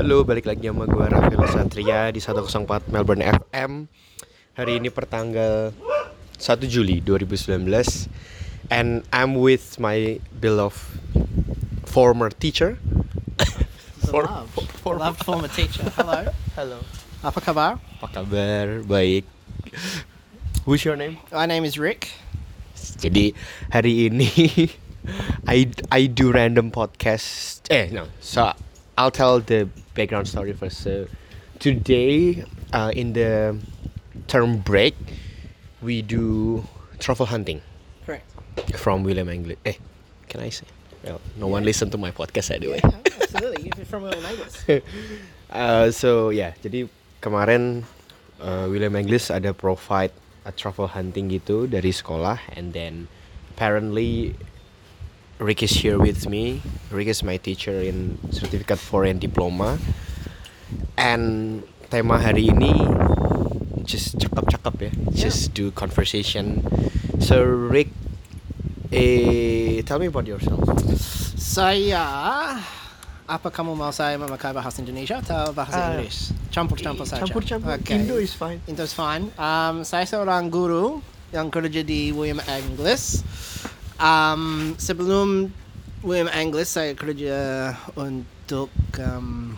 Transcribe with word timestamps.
Halo, 0.00 0.24
balik 0.24 0.48
lagi 0.48 0.64
sama 0.64 0.88
gue 0.88 1.04
Rafael 1.12 1.44
Satria 1.52 2.08
di 2.08 2.24
104 2.24 2.88
Melbourne 2.88 3.20
FM 3.20 3.84
Hari 4.56 4.80
ini 4.80 4.88
pertanggal 4.88 5.76
1 6.40 6.40
Juli 6.72 7.04
2019 7.04 8.08
And 8.72 9.04
I'm 9.12 9.36
with 9.36 9.76
my 9.76 10.16
beloved 10.32 10.80
former 11.84 12.32
teacher 12.32 12.80
For- 14.08 14.24
Beloved. 14.32 14.48
for- 14.80 14.96
Beloved 14.96 15.20
former 15.20 15.52
teacher. 15.52 15.84
Hello. 15.92 16.32
Halo 16.56 16.80
Apa 17.20 17.44
kabar? 17.44 17.76
Apa 18.00 18.24
kabar? 18.24 18.80
Baik 18.80 19.28
Who's 20.64 20.80
your 20.80 20.96
name? 20.96 21.20
My 21.28 21.44
name 21.44 21.68
is 21.68 21.76
Rick. 21.76 22.08
Jadi 23.04 23.36
hari 23.68 24.08
ini 24.08 24.32
I 25.52 25.68
I 25.92 26.08
do 26.08 26.32
random 26.32 26.72
podcast. 26.72 27.64
Eh 27.68 27.92
no, 27.92 28.08
so 28.20 28.52
I'll 28.96 29.12
tell 29.12 29.40
the 29.40 29.68
background 30.00 30.24
story 30.24 30.56
first. 30.56 30.80
So 30.80 31.04
today, 31.60 32.40
uh, 32.72 32.88
in 32.96 33.12
the 33.12 33.60
term 34.32 34.64
break, 34.64 34.96
we 35.84 36.00
do 36.00 36.64
truffle 36.96 37.28
hunting 37.28 37.60
Correct. 38.08 38.24
from 38.80 39.04
William 39.04 39.28
English. 39.28 39.60
Eh, 39.68 39.76
can 40.32 40.40
I 40.40 40.48
say? 40.48 40.64
Well, 41.04 41.20
no 41.36 41.52
one 41.52 41.68
listen 41.68 41.92
to 41.92 41.98
my 42.00 42.16
podcast 42.16 42.48
anyway. 42.48 42.80
Yeah, 42.80 42.96
absolutely. 43.20 43.72
You're 43.76 43.84
from 43.84 44.08
Will 44.08 44.16
Neighbours. 44.24 44.56
uh, 45.52 45.92
so 45.92 46.32
yeah, 46.32 46.56
jadi 46.64 46.88
kemarin 47.20 47.84
uh, 48.40 48.64
William 48.72 48.96
English 48.96 49.28
ada 49.28 49.52
provide 49.52 50.12
a 50.48 50.52
travel 50.52 50.88
hunting 50.88 51.28
gitu 51.28 51.68
dari 51.68 51.92
sekolah, 51.92 52.40
and 52.56 52.72
then 52.72 53.04
apparently 53.52 54.32
Rick 55.40 55.62
is 55.64 55.72
here 55.72 55.96
with 55.96 56.28
me. 56.28 56.60
Rick 56.92 57.08
is 57.08 57.24
my 57.24 57.40
teacher 57.40 57.80
in 57.80 58.20
certificate 58.28 58.76
foreign 58.78 59.16
diploma, 59.16 59.80
and 61.00 61.64
tema 61.88 62.20
hari 62.20 62.52
ini 62.52 62.76
just 63.88 64.20
cakep-cakep 64.20 64.74
ya, 64.84 64.92
just 65.16 65.56
do 65.56 65.72
conversation. 65.72 66.60
So 67.24 67.40
Rick, 67.40 67.88
eh, 68.92 69.80
tell 69.88 69.96
me 69.96 70.12
about 70.12 70.28
yourself. 70.28 70.60
Saya 71.40 72.04
apa 73.24 73.48
kamu 73.48 73.72
mau 73.80 73.96
saya 73.96 74.20
memakai 74.20 74.52
bahasa 74.52 74.84
Indonesia 74.84 75.24
atau 75.24 75.56
bahasa 75.56 75.80
Ah, 75.80 75.88
Inggris? 75.96 76.36
Campur-campur 76.52 77.08
saja. 77.08 77.24
Campur-campur. 77.24 77.80
Okay. 77.80 77.96
Indo 77.96 78.20
is 78.20 78.36
fine. 78.36 78.60
Indo 78.68 78.84
is 78.84 78.92
fine. 78.92 79.32
Um, 79.40 79.88
saya 79.88 80.04
seorang 80.04 80.52
guru 80.52 81.00
yang 81.32 81.48
kerja 81.48 81.80
di 81.80 82.12
William 82.12 82.44
English. 82.44 83.24
Um, 84.00 84.72
sebelum 84.80 85.52
William 86.00 86.32
English 86.32 86.72
saya 86.72 86.96
kerja 86.96 87.76
untuk 87.92 88.72
um, 88.96 89.52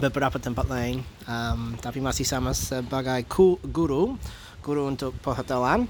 beberapa 0.00 0.40
tempat 0.40 0.66
lain. 0.66 1.04
Um, 1.28 1.76
tapi 1.76 2.00
masih 2.00 2.24
sama 2.24 2.56
sebagai 2.56 3.24
ku- 3.28 3.60
guru, 3.60 4.16
guru 4.64 4.88
untuk 4.88 5.12
perhotelan. 5.20 5.84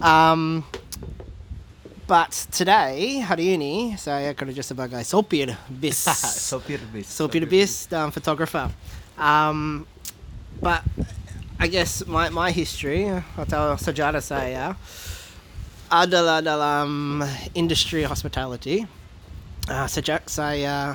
Um, 0.00 0.64
but 2.08 2.32
today, 2.48 3.20
hari 3.20 3.60
ini, 3.60 3.96
saya 4.00 4.32
kerja 4.32 4.64
sebagai 4.64 5.04
sopir 5.04 5.52
bis. 5.68 6.08
Sopir 6.48 6.80
bis. 6.88 7.06
sopir 7.08 7.44
bis 7.44 7.84
dan 7.88 8.08
photographer. 8.12 8.72
Um, 9.20 9.84
but 10.60 10.80
I 11.56 11.68
guess 11.68 12.04
my, 12.04 12.28
my 12.28 12.52
history 12.52 13.08
atau 13.36 13.80
sejarah 13.80 14.20
saya 14.20 14.76
adalah 15.90 16.42
dalam 16.42 17.22
industri 17.54 18.02
hospitality. 18.02 18.86
Uh, 19.66 19.86
sejak 19.90 20.30
saya 20.30 20.94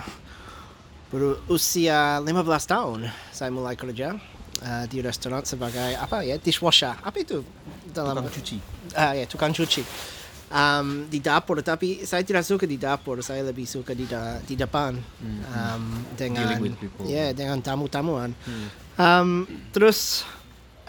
berusia 1.12 2.24
15 2.24 2.32
tahun, 2.72 3.00
saya 3.36 3.52
mulai 3.52 3.76
kerja 3.76 4.16
uh, 4.64 4.86
di 4.88 5.04
restoran 5.04 5.44
sebagai 5.44 6.00
apa 6.00 6.24
ya 6.24 6.40
dishwasher. 6.40 6.96
Apa 7.04 7.18
itu 7.20 7.44
dalam 7.92 8.24
Tukang 8.24 8.32
cuci. 8.32 8.58
Ah 8.96 9.12
ya 9.16 9.26
tukang 9.28 9.52
cuci. 9.52 9.84
Um, 10.52 11.08
di 11.08 11.24
dapur 11.24 11.64
tapi 11.64 12.04
saya 12.04 12.28
tidak 12.28 12.44
suka 12.44 12.68
di 12.68 12.76
dapur 12.76 13.24
saya 13.24 13.40
lebih 13.40 13.64
suka 13.64 13.96
di 13.96 14.04
da, 14.04 14.36
di 14.44 14.60
depan 14.60 15.00
um, 15.48 15.84
dengan 16.20 16.60
ya 17.08 17.32
dengan 17.32 17.64
tamu-tamuan 17.64 18.36
um, 19.00 19.48
terus 19.72 20.28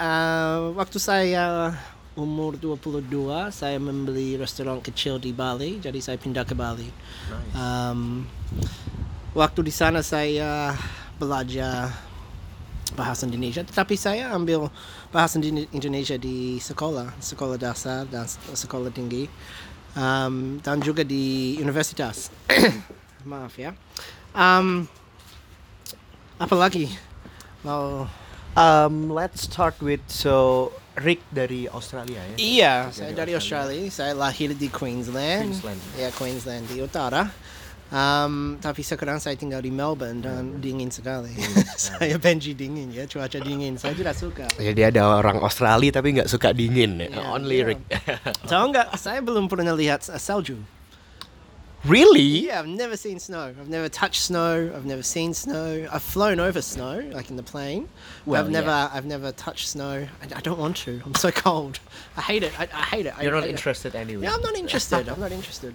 uh, 0.02 0.74
waktu 0.74 0.98
saya 0.98 1.78
umur 2.12 2.60
22 2.60 3.08
saya 3.48 3.80
membeli 3.80 4.36
restoran 4.36 4.84
kecil 4.84 5.16
di 5.16 5.32
Bali 5.32 5.80
jadi 5.80 5.96
saya 6.00 6.20
pindah 6.20 6.44
ke 6.44 6.52
Bali. 6.52 6.88
Um, 7.56 8.28
waktu 9.32 9.60
di 9.64 9.72
sana 9.72 10.04
saya 10.04 10.76
belajar 11.16 11.88
bahasa 12.92 13.24
Indonesia 13.24 13.64
tetapi 13.64 13.96
saya 13.96 14.28
ambil 14.36 14.68
bahasa 15.08 15.40
Indone- 15.40 15.70
Indonesia 15.72 16.20
di 16.20 16.60
sekolah 16.60 17.16
sekolah 17.16 17.56
dasar 17.56 18.04
dan 18.04 18.28
sekolah 18.52 18.92
tinggi. 18.92 19.28
Um, 19.92 20.56
dan 20.64 20.80
juga 20.80 21.04
di 21.04 21.56
universitas. 21.60 22.32
Maaf 23.28 23.60
ya. 23.60 23.76
Um, 24.32 24.88
apa 26.40 26.56
lagi? 26.56 26.88
Mau 27.60 28.08
Um, 28.52 29.08
let's 29.08 29.48
start 29.48 29.80
with 29.80 30.04
so 30.12 30.76
Rick 31.00 31.24
dari 31.32 31.64
Australia 31.68 32.20
ya. 32.20 32.36
iya 32.36 32.74
saya 32.92 33.16
dari 33.16 33.32
Australia. 33.32 33.88
Australia 33.88 33.96
saya 33.96 34.12
lahir 34.12 34.52
di 34.52 34.68
Queensland 34.68 35.56
Queensland. 35.56 35.80
ya 35.96 36.08
Queensland 36.12 36.64
di 36.68 36.80
utara 36.82 37.32
Um, 37.92 38.56
tapi 38.56 38.80
sekarang 38.80 39.20
saya 39.20 39.36
tinggal 39.36 39.60
di 39.60 39.68
Melbourne 39.68 40.24
dan 40.24 40.64
dingin 40.64 40.88
sekali. 40.96 41.28
saya 41.76 42.16
benci 42.16 42.56
dingin 42.56 42.88
ya, 42.88 43.04
cuaca 43.04 43.36
dingin. 43.36 43.76
Saya 43.76 43.92
tidak 43.92 44.16
suka. 44.16 44.48
Jadi 44.56 44.80
ada 44.80 45.20
orang 45.20 45.44
Australia 45.44 45.92
tapi 45.92 46.16
nggak 46.16 46.24
suka 46.24 46.56
dingin 46.56 46.96
ya. 46.96 47.12
Iya, 47.12 47.20
Only 47.36 47.56
iya. 47.60 47.68
Rick. 47.68 47.80
Tahu 48.48 48.64
nggak? 48.72 48.96
Saya 48.96 49.20
belum 49.20 49.44
pernah 49.44 49.76
lihat 49.76 50.08
salju. 50.08 50.56
Really? 51.84 52.46
Yeah, 52.46 52.60
I've 52.60 52.68
never 52.68 52.96
seen 52.96 53.18
snow. 53.18 53.54
I've 53.58 53.68
never 53.68 53.88
touched 53.88 54.22
snow. 54.22 54.70
I've 54.74 54.86
never 54.86 55.02
seen 55.02 55.34
snow. 55.34 55.88
I've 55.90 56.02
flown 56.02 56.38
over 56.38 56.62
snow, 56.62 57.00
like 57.12 57.28
in 57.28 57.36
the 57.36 57.42
plane. 57.42 57.88
Well, 58.24 58.40
I've 58.40 58.50
never, 58.50 58.68
yeah. 58.68 58.90
I've 58.92 59.04
never 59.04 59.32
touched 59.32 59.68
snow. 59.68 60.06
I, 60.22 60.36
I 60.36 60.40
don't 60.40 60.58
want 60.58 60.76
to. 60.78 61.02
I'm 61.04 61.14
so 61.16 61.32
cold. 61.32 61.80
I 62.16 62.20
hate 62.20 62.44
it. 62.44 62.58
I, 62.58 62.68
I 62.72 62.82
hate 62.82 63.06
it. 63.06 63.18
I 63.18 63.22
You're 63.22 63.32
not 63.32 63.42
hate 63.42 63.50
interested 63.50 63.96
anyway. 63.96 64.24
Yeah, 64.24 64.34
I'm 64.34 64.42
not 64.42 64.54
interested. 64.54 65.08
I'm 65.08 65.20
not 65.20 65.32
interested. 65.32 65.74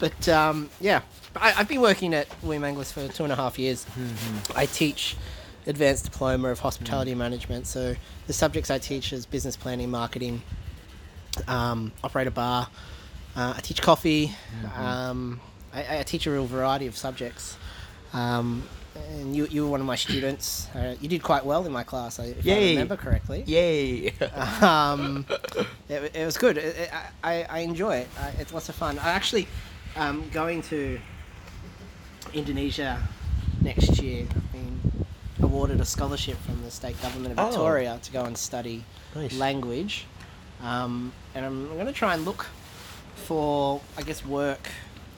But 0.00 0.28
um, 0.28 0.68
yeah, 0.80 1.02
I, 1.36 1.52
I've 1.58 1.68
been 1.68 1.80
working 1.80 2.12
at 2.12 2.26
William 2.42 2.62
Angliss 2.64 2.92
for 2.92 3.06
two 3.06 3.22
and 3.22 3.32
a 3.32 3.36
half 3.36 3.58
years. 3.58 3.86
I 4.56 4.66
teach 4.66 5.16
advanced 5.66 6.06
diploma 6.06 6.48
of 6.48 6.58
hospitality 6.58 7.14
management. 7.14 7.66
So 7.68 7.94
the 8.26 8.32
subjects 8.32 8.70
I 8.70 8.78
teach 8.78 9.12
is 9.12 9.26
business 9.26 9.56
planning, 9.56 9.90
marketing, 9.90 10.42
um, 11.46 11.92
operate 12.02 12.26
a 12.26 12.32
bar. 12.32 12.68
Uh, 13.36 13.54
I 13.56 13.60
teach 13.60 13.80
coffee. 13.80 14.32
Um, 14.76 15.40
I, 15.72 15.98
I 16.00 16.02
teach 16.02 16.26
a 16.26 16.30
real 16.30 16.46
variety 16.46 16.86
of 16.86 16.96
subjects. 16.96 17.56
Um, 18.12 18.64
and 19.10 19.34
you, 19.36 19.46
you 19.46 19.64
were 19.64 19.70
one 19.70 19.80
of 19.80 19.86
my 19.86 19.94
students. 19.96 20.66
Uh, 20.74 20.96
you 21.00 21.08
did 21.08 21.22
quite 21.22 21.44
well 21.44 21.64
in 21.64 21.72
my 21.72 21.84
class, 21.84 22.18
I- 22.18 22.24
if 22.24 22.46
I 22.46 22.50
remember 22.70 22.96
correctly 22.96 23.44
Yay. 23.46 24.10
um, 24.60 25.24
it, 25.88 26.14
it 26.14 26.24
was 26.24 26.36
good. 26.36 26.58
It, 26.58 26.76
it, 26.76 26.90
I, 27.22 27.44
I 27.48 27.58
enjoy 27.60 27.96
it. 27.98 28.08
It's 28.38 28.52
lots 28.52 28.68
of 28.68 28.74
fun. 28.74 28.98
I 28.98 29.10
actually 29.10 29.46
um, 29.96 30.28
going 30.32 30.60
to 30.62 30.98
Indonesia 32.34 33.00
next 33.60 34.00
year. 34.02 34.26
I've 34.28 34.52
been 34.52 34.80
awarded 35.40 35.80
a 35.80 35.84
scholarship 35.84 36.36
from 36.38 36.62
the 36.62 36.70
state 36.70 37.00
government 37.00 37.32
of 37.32 37.38
Oh. 37.38 37.46
Victoria 37.46 37.98
to 38.02 38.12
go 38.12 38.24
and 38.24 38.36
study 38.36 38.84
Nice. 39.14 39.36
language, 39.38 40.06
um, 40.62 41.12
and 41.34 41.44
I'm, 41.46 41.68
going 41.74 41.86
to 41.86 41.92
try 41.92 42.14
and 42.14 42.24
look 42.24 42.46
for, 43.30 43.78
I 43.94 44.02
guess, 44.02 44.26
work 44.26 44.66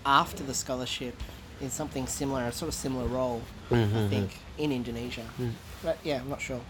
after 0.04 0.44
the 0.44 0.52
scholarship 0.52 1.16
in 1.64 1.72
something 1.72 2.04
similar, 2.04 2.44
a 2.44 2.52
sort 2.52 2.68
of 2.68 2.76
similar 2.76 3.08
role. 3.08 3.40
I 3.72 3.80
Mhm. 3.80 4.12
think 4.12 4.28
in 4.60 4.68
Indonesia, 4.68 5.24
but 5.80 5.96
yeah, 6.04 6.20
I'm 6.20 6.28
not 6.28 6.44
sure. 6.44 6.60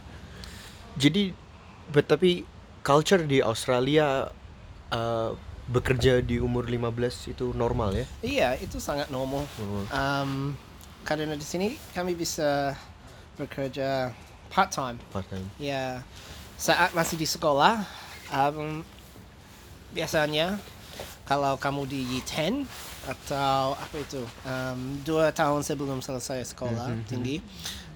Jadi 0.94 1.34
but 1.90 2.06
tapi 2.06 2.46
culture 2.86 3.18
di 3.26 3.42
Australia 3.42 4.30
uh, 4.94 5.34
bekerja 5.66 6.22
di 6.22 6.38
umur 6.38 6.62
15 6.62 7.26
itu 7.26 7.50
normal 7.58 7.90
ya? 7.98 8.06
Iya, 8.22 8.48
itu 8.62 8.78
sangat 8.78 9.10
normal. 9.10 9.42
Normal. 9.58 9.84
Um, 9.90 10.32
karena 11.02 11.34
di 11.34 11.42
sini 11.42 11.74
kami 11.90 12.14
bisa 12.14 12.78
bekerja 13.34 14.14
part 14.46 14.70
time. 14.70 15.02
Part 15.10 15.26
time. 15.26 15.50
Ya, 15.58 16.06
saat 16.54 16.94
masih 16.94 17.18
di 17.18 17.26
sekolah, 17.26 17.82
um, 18.30 18.86
biasanya 19.90 20.62
kalau 21.22 21.54
kamu 21.56 21.86
di 21.86 22.00
Y10 22.18 22.66
atau 23.02 23.74
apa 23.74 23.96
itu 23.98 24.22
um, 24.46 24.80
dua 25.02 25.30
tahun 25.30 25.62
sebelum 25.62 25.98
selesai 25.98 26.54
sekolah 26.54 26.90
Mhm, 26.92 27.04
tinggi, 27.06 27.36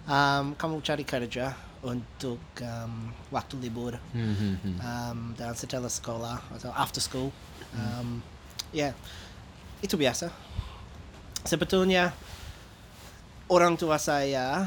um, 0.07 0.55
kamu 0.55 0.83
cari 0.83 1.05
kerja 1.07 1.55
untuk 1.83 2.43
um, 2.63 3.15
waktu 3.31 3.55
libur 3.63 3.95
Hmm, 4.11 4.59
um, 4.81 5.19
dan 5.39 5.55
setelah 5.55 5.91
sekolah 5.91 6.43
atau 6.59 6.71
after 6.75 6.99
school. 6.99 7.31
Um, 7.77 8.19
ya, 8.73 8.91
itu 9.79 9.95
biasa. 9.95 10.33
Sebetulnya 11.45 12.11
orang 13.47 13.79
tua 13.79 14.01
saya 14.01 14.67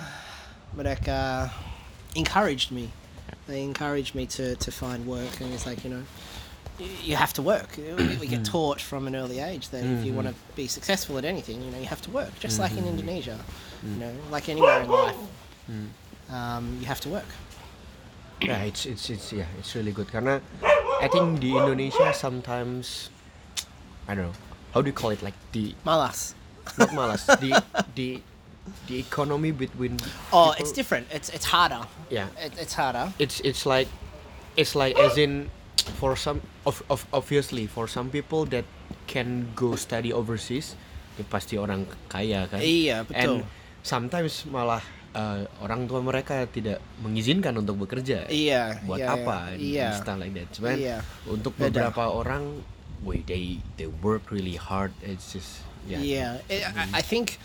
mereka 0.71 1.49
encouraged 2.15 2.71
me. 2.71 2.87
They 3.49 3.65
encouraged 3.65 4.13
me 4.13 4.29
to, 4.37 4.53
to 4.55 4.69
find 4.69 5.03
work, 5.09 5.41
and 5.41 5.49
it's 5.51 5.65
like 5.65 5.81
you 5.83 5.89
know, 5.89 6.05
you 6.79 7.15
have 7.15 7.33
to 7.33 7.41
work. 7.41 7.69
We 7.77 8.27
get 8.27 8.39
hmm. 8.39 8.43
taught 8.43 8.81
from 8.81 9.07
an 9.07 9.15
early 9.15 9.39
age 9.39 9.69
that 9.69 9.83
if 9.83 10.05
you 10.05 10.11
hmm. 10.11 10.17
want 10.17 10.27
to 10.29 10.35
be 10.55 10.67
successful 10.67 11.17
at 11.17 11.25
anything, 11.25 11.61
you 11.61 11.71
know, 11.71 11.79
you 11.79 11.85
have 11.85 12.01
to 12.03 12.11
work. 12.11 12.37
Just 12.39 12.59
like 12.59 12.71
in 12.71 12.83
hmm. 12.83 12.89
Indonesia, 12.89 13.37
you 13.83 13.99
know, 13.99 14.13
like 14.31 14.49
anywhere 14.49 14.81
in 14.81 14.89
life, 14.89 15.15
um, 16.29 16.77
you 16.79 16.85
have 16.85 17.01
to 17.01 17.09
work. 17.09 17.27
Yeah, 18.41 18.63
it's 18.63 18.85
it's 18.85 19.09
it's 19.09 19.33
yeah, 19.33 19.47
it's 19.59 19.75
really 19.75 19.91
good 19.91 20.07
karena 20.07 20.39
I 21.03 21.11
think 21.11 21.43
di 21.43 21.51
Indonesia 21.51 22.15
sometimes 22.15 23.11
I 24.07 24.15
don't 24.15 24.31
know 24.31 24.37
how 24.71 24.79
do 24.81 24.87
you 24.87 24.95
call 24.95 25.11
it 25.11 25.19
like 25.21 25.35
the 25.51 25.75
Malas. 25.83 26.39
not 26.77 26.89
malas 26.89 27.25
the 27.39 27.51
the 27.95 28.21
the 28.87 28.99
economy 28.99 29.51
between 29.51 29.97
Oh, 30.31 30.53
people- 30.53 30.55
it's 30.59 30.71
different. 30.71 31.07
It's 31.11 31.29
it's 31.29 31.45
harder. 31.45 31.83
yeah 32.09 32.27
It, 32.39 32.53
it's 32.59 32.73
harder. 32.73 33.11
it's 33.19 33.39
it's 33.41 33.65
like 33.65 33.87
it's 34.55 34.75
like 34.75 34.97
as 34.99 35.17
in 35.17 35.49
for 35.87 36.15
some 36.15 36.41
of, 36.65 36.81
of 36.89 37.05
obviously 37.11 37.63
for 37.65 37.87
some 37.87 38.09
people 38.09 38.43
that 38.49 38.65
can 39.05 39.47
go 39.53 39.73
study 39.75 40.11
overseas 40.11 40.73
ya 41.15 41.23
pasti 41.27 41.55
orang 41.55 41.83
kaya 42.07 42.47
kan 42.47 42.59
Iya, 42.59 43.03
betul. 43.03 43.43
and 43.43 43.47
sometimes 43.83 44.47
malah 44.47 44.79
uh, 45.11 45.43
orang 45.59 45.83
tua 45.83 45.99
mereka 45.99 46.47
tidak 46.47 46.79
mengizinkan 46.99 47.51
untuk 47.55 47.75
bekerja 47.83 48.27
Iya. 48.27 48.79
buat 48.87 48.99
iya, 48.99 49.07
apa 49.13 49.37
and 49.51 49.59
Iya. 49.59 49.87
stuff 49.99 50.15
like 50.15 50.31
that 50.31 50.47
cuman 50.55 50.75
Iya. 50.79 50.97
untuk 51.27 51.53
Beda. 51.59 51.91
beberapa 51.91 52.03
orang 52.07 52.63
wait 53.03 53.27
they 53.27 53.59
they 53.75 53.87
work 53.99 54.27
really 54.31 54.55
hard 54.55 54.91
it's 55.03 55.35
just 55.35 55.63
yeah, 55.87 55.99
Yeah, 55.99 56.31
It- 56.47 56.63
I, 56.63 56.99
I 56.99 57.03
think 57.03 57.39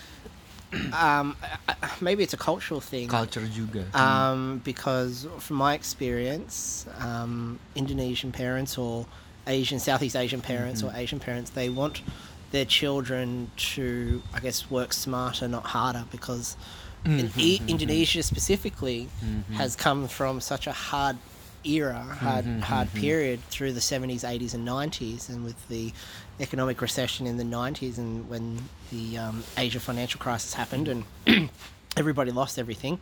um, 0.92 1.36
maybe 2.00 2.22
it's 2.22 2.34
a 2.34 2.38
cultural 2.38 2.80
thing. 2.80 3.08
culture 3.08 3.40
juga. 3.46 3.84
Um, 3.94 4.60
because 4.64 5.26
from 5.38 5.56
my 5.56 5.74
experience, 5.74 6.86
um, 6.98 7.58
Indonesian 7.74 8.32
parents 8.32 8.76
or 8.78 9.06
Asian, 9.46 9.78
Southeast 9.78 10.16
Asian 10.16 10.40
parents 10.40 10.82
or 10.82 10.92
Asian 10.94 11.20
parents, 11.20 11.50
they 11.50 11.68
want 11.68 12.02
their 12.50 12.64
children 12.64 13.50
to, 13.56 14.22
I 14.32 14.40
guess, 14.40 14.70
work 14.70 14.92
smarter, 14.92 15.48
not 15.48 15.64
harder, 15.64 16.04
because 16.10 16.56
in 17.04 17.30
I- 17.36 17.60
Indonesia 17.68 18.22
specifically 18.22 19.08
has 19.54 19.76
come 19.76 20.08
from 20.08 20.40
such 20.40 20.66
a 20.66 20.72
hard 20.72 21.16
era, 21.64 22.00
hard 22.02 22.44
hard 22.60 22.92
period 22.94 23.40
through 23.50 23.72
the 23.72 23.80
70s, 23.80 24.20
80s, 24.20 24.54
and 24.54 24.66
90s, 24.66 25.28
and 25.28 25.44
with 25.44 25.68
the 25.68 25.92
economic 26.40 26.80
recession 26.80 27.26
in 27.26 27.36
the 27.36 27.44
90s, 27.44 27.98
and 27.98 28.28
when 28.28 28.58
the 28.90 29.18
um, 29.18 29.44
Asia 29.56 29.80
financial 29.80 30.18
crisis 30.20 30.54
happened, 30.54 30.88
and 30.88 31.04
everybody 31.96 32.30
lost 32.30 32.58
everything. 32.58 32.98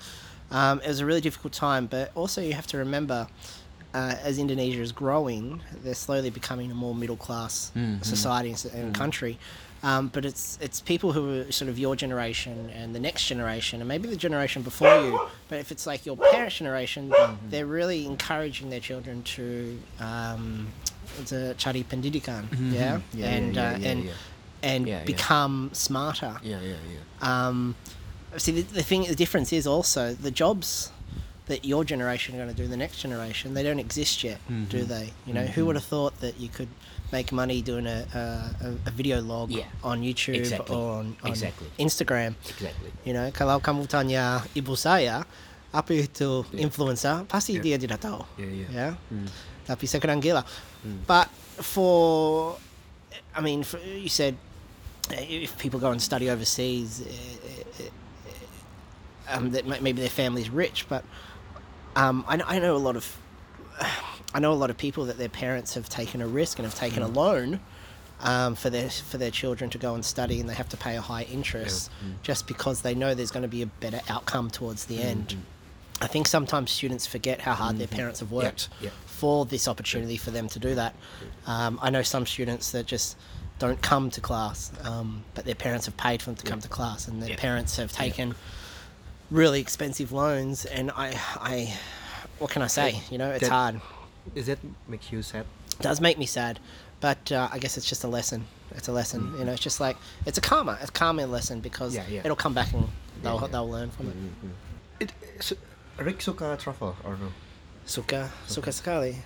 Um, 0.50 0.80
it 0.80 0.88
was 0.88 1.00
a 1.00 1.06
really 1.06 1.22
difficult 1.22 1.52
time, 1.54 1.86
but 1.86 2.10
also 2.14 2.42
you 2.42 2.52
have 2.52 2.66
to 2.68 2.76
remember, 2.78 3.26
uh, 3.94 4.14
as 4.22 4.38
Indonesia 4.38 4.80
is 4.82 4.92
growing, 4.92 5.62
they're 5.82 5.94
slowly 5.94 6.28
becoming 6.30 6.70
a 6.70 6.74
more 6.74 6.94
middle 6.94 7.16
class 7.16 7.72
society 8.02 8.50
and 8.50 8.64
and 8.74 8.94
country. 8.94 9.38
Um, 9.84 10.08
but 10.08 10.24
it's 10.24 10.58
it's 10.60 10.80
people 10.80 11.12
who 11.12 11.40
are 11.40 11.52
sort 11.52 11.68
of 11.68 11.76
your 11.78 11.96
generation 11.96 12.70
and 12.70 12.94
the 12.94 13.00
next 13.00 13.26
generation, 13.26 13.80
and 13.80 13.88
maybe 13.88 14.06
the 14.08 14.16
generation 14.16 14.62
before 14.62 14.94
you. 15.04 15.18
But 15.48 15.58
if 15.58 15.72
it's 15.72 15.86
like 15.86 16.06
your 16.06 16.16
parents' 16.16 16.56
generation, 16.58 17.12
they're 17.50 17.66
really 17.66 18.06
encouraging 18.06 18.70
their 18.70 18.80
children 18.80 19.22
to 19.34 19.78
um, 19.98 20.68
to 21.26 21.54
cari 21.58 21.82
pendidikan, 21.82 22.46
yeah, 22.72 23.00
Yeah, 23.12 23.26
and 23.28 23.54
yeah, 23.56 23.62
uh, 23.70 23.74
and 23.90 24.04
yeah. 24.04 24.12
and 24.62 24.86
Yeah, 24.86 24.98
yeah. 24.98 25.04
become 25.04 25.70
smarter. 25.72 26.36
yeah 26.44 26.60
yeah 26.62 26.76
yeah 26.94 27.48
Um, 27.48 27.74
see, 28.36 28.52
the, 28.52 28.62
the 28.62 28.82
thing, 28.84 29.02
the 29.08 29.16
difference 29.16 29.52
is 29.52 29.66
also 29.66 30.14
the 30.14 30.30
jobs 30.30 30.90
that 31.46 31.64
your 31.64 31.82
generation 31.84 32.34
are 32.34 32.38
going 32.44 32.54
to 32.54 32.62
do, 32.62 32.68
the 32.68 32.76
next 32.76 33.00
generation, 33.02 33.54
they 33.54 33.62
don't 33.62 33.80
exist 33.80 34.22
yet, 34.22 34.38
do 34.68 34.84
they? 34.84 35.10
You 35.26 35.34
know, 35.34 35.42
who 35.44 35.66
would 35.66 35.76
have 35.76 35.84
thought 35.84 36.14
that 36.20 36.38
you 36.38 36.48
could 36.48 36.68
make 37.10 37.32
money 37.32 37.60
doing 37.60 37.86
a, 37.86 38.06
a, 38.14 38.88
a 38.88 38.90
video 38.90 39.20
log 39.20 39.50
Yeah. 39.50 39.66
on 39.84 40.00
YouTube 40.02 40.36
Exactly. 40.38 40.74
or 40.76 41.02
on, 41.02 41.16
on 41.22 41.30
Exactly. 41.30 41.68
Instagram? 41.78 42.34
exactly 42.48 42.90
You 43.04 43.12
know, 43.12 43.28
kalau 43.34 43.60
kamu 43.60 43.84
tanya 43.90 44.46
ibu 44.54 44.78
saya, 44.78 45.26
apa 45.74 45.90
itu 45.92 46.46
influencer, 46.56 47.26
pasti 47.28 47.58
Yeah. 47.58 47.76
dia 47.76 47.76
tidak 47.76 48.00
tahu. 48.00 48.22
yeah 48.38 48.52
yeah 48.54 48.70
Yeah. 48.72 48.92
Hmm. 49.10 49.28
Tapi 49.66 49.84
sekarang 49.86 50.22
gila. 50.22 50.42
But 51.06 51.28
for, 51.62 52.56
I 53.34 53.40
mean, 53.42 53.62
for, 53.62 53.78
you 53.82 54.08
said 54.08 54.34
if 55.10 55.58
people 55.58 55.78
go 55.82 55.90
and 55.90 56.00
study 56.00 56.30
overseas, 56.30 57.02
uh, 57.02 57.10
uh, 57.82 57.90
um, 59.36 59.50
that 59.52 59.66
maybe 59.66 60.00
their 60.00 60.10
family's 60.12 60.50
rich, 60.50 60.86
but 60.88 61.04
um, 61.96 62.24
I, 62.28 62.36
know, 62.36 62.44
I 62.46 62.58
know 62.58 62.76
a 62.76 62.78
lot 62.78 62.96
of, 62.96 63.16
I 64.34 64.40
know 64.40 64.52
a 64.52 64.54
lot 64.54 64.70
of 64.70 64.78
people 64.78 65.04
that 65.06 65.18
their 65.18 65.28
parents 65.28 65.74
have 65.74 65.88
taken 65.88 66.22
a 66.22 66.26
risk 66.26 66.58
and 66.58 66.66
have 66.66 66.74
taken 66.74 67.02
a 67.02 67.08
loan. 67.08 67.60
Um, 68.24 68.54
for 68.54 68.70
their 68.70 68.88
for 68.88 69.18
their 69.18 69.32
children 69.32 69.68
to 69.70 69.78
go 69.78 69.96
and 69.96 70.04
study, 70.04 70.38
and 70.38 70.48
they 70.48 70.54
have 70.54 70.68
to 70.68 70.76
pay 70.76 70.94
a 70.96 71.00
high 71.00 71.24
interest 71.24 71.90
just 72.22 72.46
because 72.46 72.82
they 72.82 72.94
know 72.94 73.14
there's 73.16 73.32
going 73.32 73.42
to 73.42 73.48
be 73.48 73.62
a 73.62 73.66
better 73.66 74.00
outcome 74.08 74.48
towards 74.48 74.84
the 74.84 75.02
end. 75.02 75.34
I 76.00 76.06
think 76.06 76.28
sometimes 76.28 76.70
students 76.70 77.04
forget 77.04 77.40
how 77.40 77.54
hard 77.54 77.78
their 77.78 77.88
parents 77.88 78.20
have 78.20 78.30
worked 78.30 78.68
yeah. 78.80 78.90
for 79.06 79.44
this 79.44 79.66
opportunity 79.66 80.16
for 80.16 80.30
them 80.30 80.46
to 80.50 80.60
do 80.60 80.76
that. 80.76 80.94
Um, 81.46 81.80
I 81.82 81.90
know 81.90 82.02
some 82.02 82.24
students 82.24 82.70
that 82.70 82.86
just 82.86 83.16
don't 83.58 83.82
come 83.82 84.08
to 84.10 84.20
class, 84.20 84.70
um, 84.84 85.24
but 85.34 85.44
their 85.44 85.56
parents 85.56 85.86
have 85.86 85.96
paid 85.96 86.22
for 86.22 86.26
them 86.30 86.36
to 86.36 86.44
come 86.46 86.60
to 86.60 86.68
class, 86.68 87.08
and 87.08 87.20
their 87.20 87.30
Yeah. 87.30 87.36
parents 87.36 87.76
have 87.76 87.92
taken 87.92 88.36
really 89.32 89.60
expensive 89.60 90.12
loans. 90.12 90.64
And 90.66 90.90
I, 90.92 91.18
I, 91.40 91.74
what 92.38 92.50
can 92.50 92.62
I 92.62 92.68
say? 92.68 93.00
You 93.10 93.18
know, 93.18 93.30
it's 93.30 93.40
That- 93.48 93.50
hard. 93.50 93.80
Is 94.36 94.46
that 94.46 94.58
makes 94.86 95.10
you 95.10 95.20
sad? 95.22 95.46
It 95.80 95.82
does 95.82 96.00
make 96.00 96.16
me 96.16 96.26
sad, 96.26 96.60
but 97.00 97.32
uh, 97.32 97.48
I 97.50 97.58
guess 97.58 97.76
it's 97.76 97.88
just 97.88 98.04
a 98.04 98.08
lesson. 98.08 98.44
It's 98.76 98.86
a 98.86 98.92
lesson. 98.92 99.20
Mm. 99.22 99.38
You 99.40 99.44
know, 99.46 99.52
it's 99.52 99.60
just 99.62 99.80
like 99.80 99.96
it's 100.26 100.38
a 100.38 100.40
karma. 100.40 100.78
It's 100.80 100.90
a 100.90 100.92
karma 100.92 101.26
lesson 101.26 101.58
because 101.58 101.92
Yeah, 101.96 102.04
yeah. 102.08 102.20
it'll 102.24 102.36
come 102.36 102.54
back 102.54 102.72
and 102.72 102.86
they'll 103.24 103.40
yeah. 103.40 103.48
they'll 103.48 103.68
learn 103.68 103.90
from 103.90 104.06
it. 104.10 104.14
Mm, 104.16 104.30
mm, 104.46 104.52
it, 105.00 105.12
su- 105.42 105.58
Rick 105.98 106.22
suka 106.22 106.56
travel 106.56 106.94
or 107.02 107.16
no? 107.16 107.32
Suka, 107.84 108.30
suka 108.46 108.70
sekali. 108.70 109.16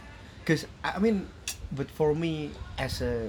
Because 0.41 0.65
I 0.83 0.99
mean, 0.99 1.29
but 1.73 1.91
for 1.91 2.15
me 2.15 2.53
as 2.79 3.03
a 3.03 3.29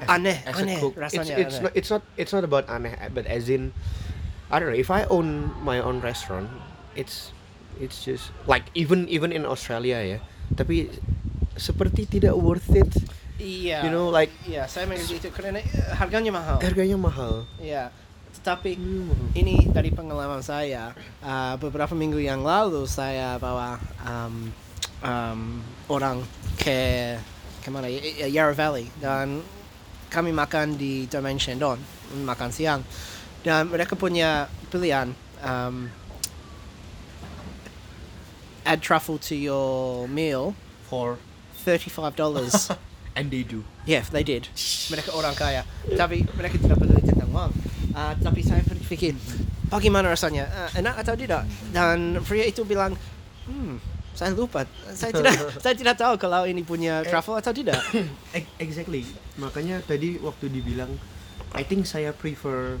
as, 0.00 0.08
Aneh, 0.08 0.38
as 0.46 0.54
aneh, 0.54 0.76
a 0.76 0.80
cook, 0.80 0.94
rasanya 0.94 1.38
it's, 1.38 1.56
it's 1.56 1.56
aneh. 1.58 1.62
not 1.62 1.72
it's 1.74 1.90
not 1.90 2.02
it's 2.16 2.32
not 2.32 2.44
about 2.44 2.66
aneh, 2.68 2.94
but 3.12 3.26
as 3.26 3.48
in 3.48 3.72
I 4.48 4.56
don't 4.58 4.72
know. 4.72 4.78
If 4.78 4.88
I 4.88 5.04
own 5.08 5.52
my 5.60 5.78
own 5.78 6.00
restaurant, 6.00 6.48
it's 6.96 7.30
it's 7.76 8.02
just 8.02 8.32
like 8.48 8.64
even 8.72 9.04
even 9.12 9.30
in 9.30 9.44
Australia 9.44 10.00
ya. 10.00 10.18
Tapi 10.56 10.88
seperti 11.54 12.08
tidak 12.08 12.32
worth 12.34 12.68
it. 12.72 12.88
Iya. 13.38 13.86
You 13.86 13.90
know, 13.92 14.08
like 14.10 14.32
Iya, 14.48 14.66
saya 14.66 14.88
begitu 14.88 15.30
karena 15.30 15.62
eh, 15.62 15.68
harganya 15.94 16.32
mahal. 16.34 16.58
harganya 16.58 16.98
mahal. 16.98 17.46
Iya. 17.60 17.92
Tetapi 18.34 18.74
Hmm. 18.74 19.34
ini 19.34 19.68
dari 19.68 19.90
pengalaman 19.90 20.42
saya, 20.42 20.90
uh, 21.22 21.54
beberapa 21.58 21.92
minggu 21.94 22.18
yang 22.18 22.42
lalu 22.42 22.86
saya 22.86 23.38
bawa 23.38 23.78
um, 24.02 24.50
um, 25.02 25.40
orang 25.86 26.22
ke 26.56 27.14
ke 27.60 27.68
mana 27.68 27.86
ya, 27.90 28.00
ya, 28.24 28.26
Yarra 28.30 28.54
Valley 28.56 28.88
dan 28.98 29.42
kami 30.08 30.32
makan 30.32 30.74
di 30.74 31.04
Domain 31.04 31.36
Shandon, 31.36 31.76
makan 32.24 32.48
siang. 32.48 32.80
Dan 33.48 33.72
mereka 33.72 33.96
punya 33.96 34.44
pilihan 34.68 35.16
um, 35.40 35.88
add 38.68 38.84
truffle 38.84 39.16
to 39.16 39.32
your 39.32 40.04
meal, 40.04 40.52
For 40.92 41.16
thirty-five 41.64 42.12
dollars. 42.12 42.68
and 43.16 43.32
they 43.32 43.40
do. 43.40 43.64
Yeah, 43.88 44.04
they 44.04 44.20
did. 44.20 44.52
Mereka 44.92 45.16
orang 45.16 45.32
kaya. 45.32 45.64
Tapi 45.96 46.28
mereka 46.36 46.60
tidak 46.60 46.76
peduli 46.76 47.00
tentang 47.00 47.32
uang. 47.32 47.52
Ah, 47.96 48.12
tapi 48.20 48.44
saya 48.44 48.60
berpikir, 48.62 49.16
bagaimana 49.72 50.12
rasanya? 50.12 50.44
Ah, 50.52 50.70
enak 50.76 51.00
atau 51.00 51.16
tidak? 51.16 51.48
Dan 51.72 52.20
pria 52.22 52.44
itu 52.46 52.62
bilang, 52.68 52.94
hmm, 53.48 53.80
saya 54.12 54.36
lupa. 54.36 54.68
Saya 54.92 55.10
tidak, 55.12 55.34
saya 55.64 55.74
tidak 55.74 55.96
tahu 55.96 56.14
kalau 56.20 56.44
ini 56.44 56.60
punya 56.62 57.00
truffle 57.08 57.40
atau 57.40 57.50
tidak. 57.50 57.80
Ex- 58.36 58.54
Exactly. 58.60 59.02
Makanya 59.40 59.80
tadi 59.82 60.20
waktu 60.20 60.52
dibilang, 60.52 60.92
I 61.56 61.64
think 61.64 61.88
saya 61.88 62.12
prefer 62.12 62.76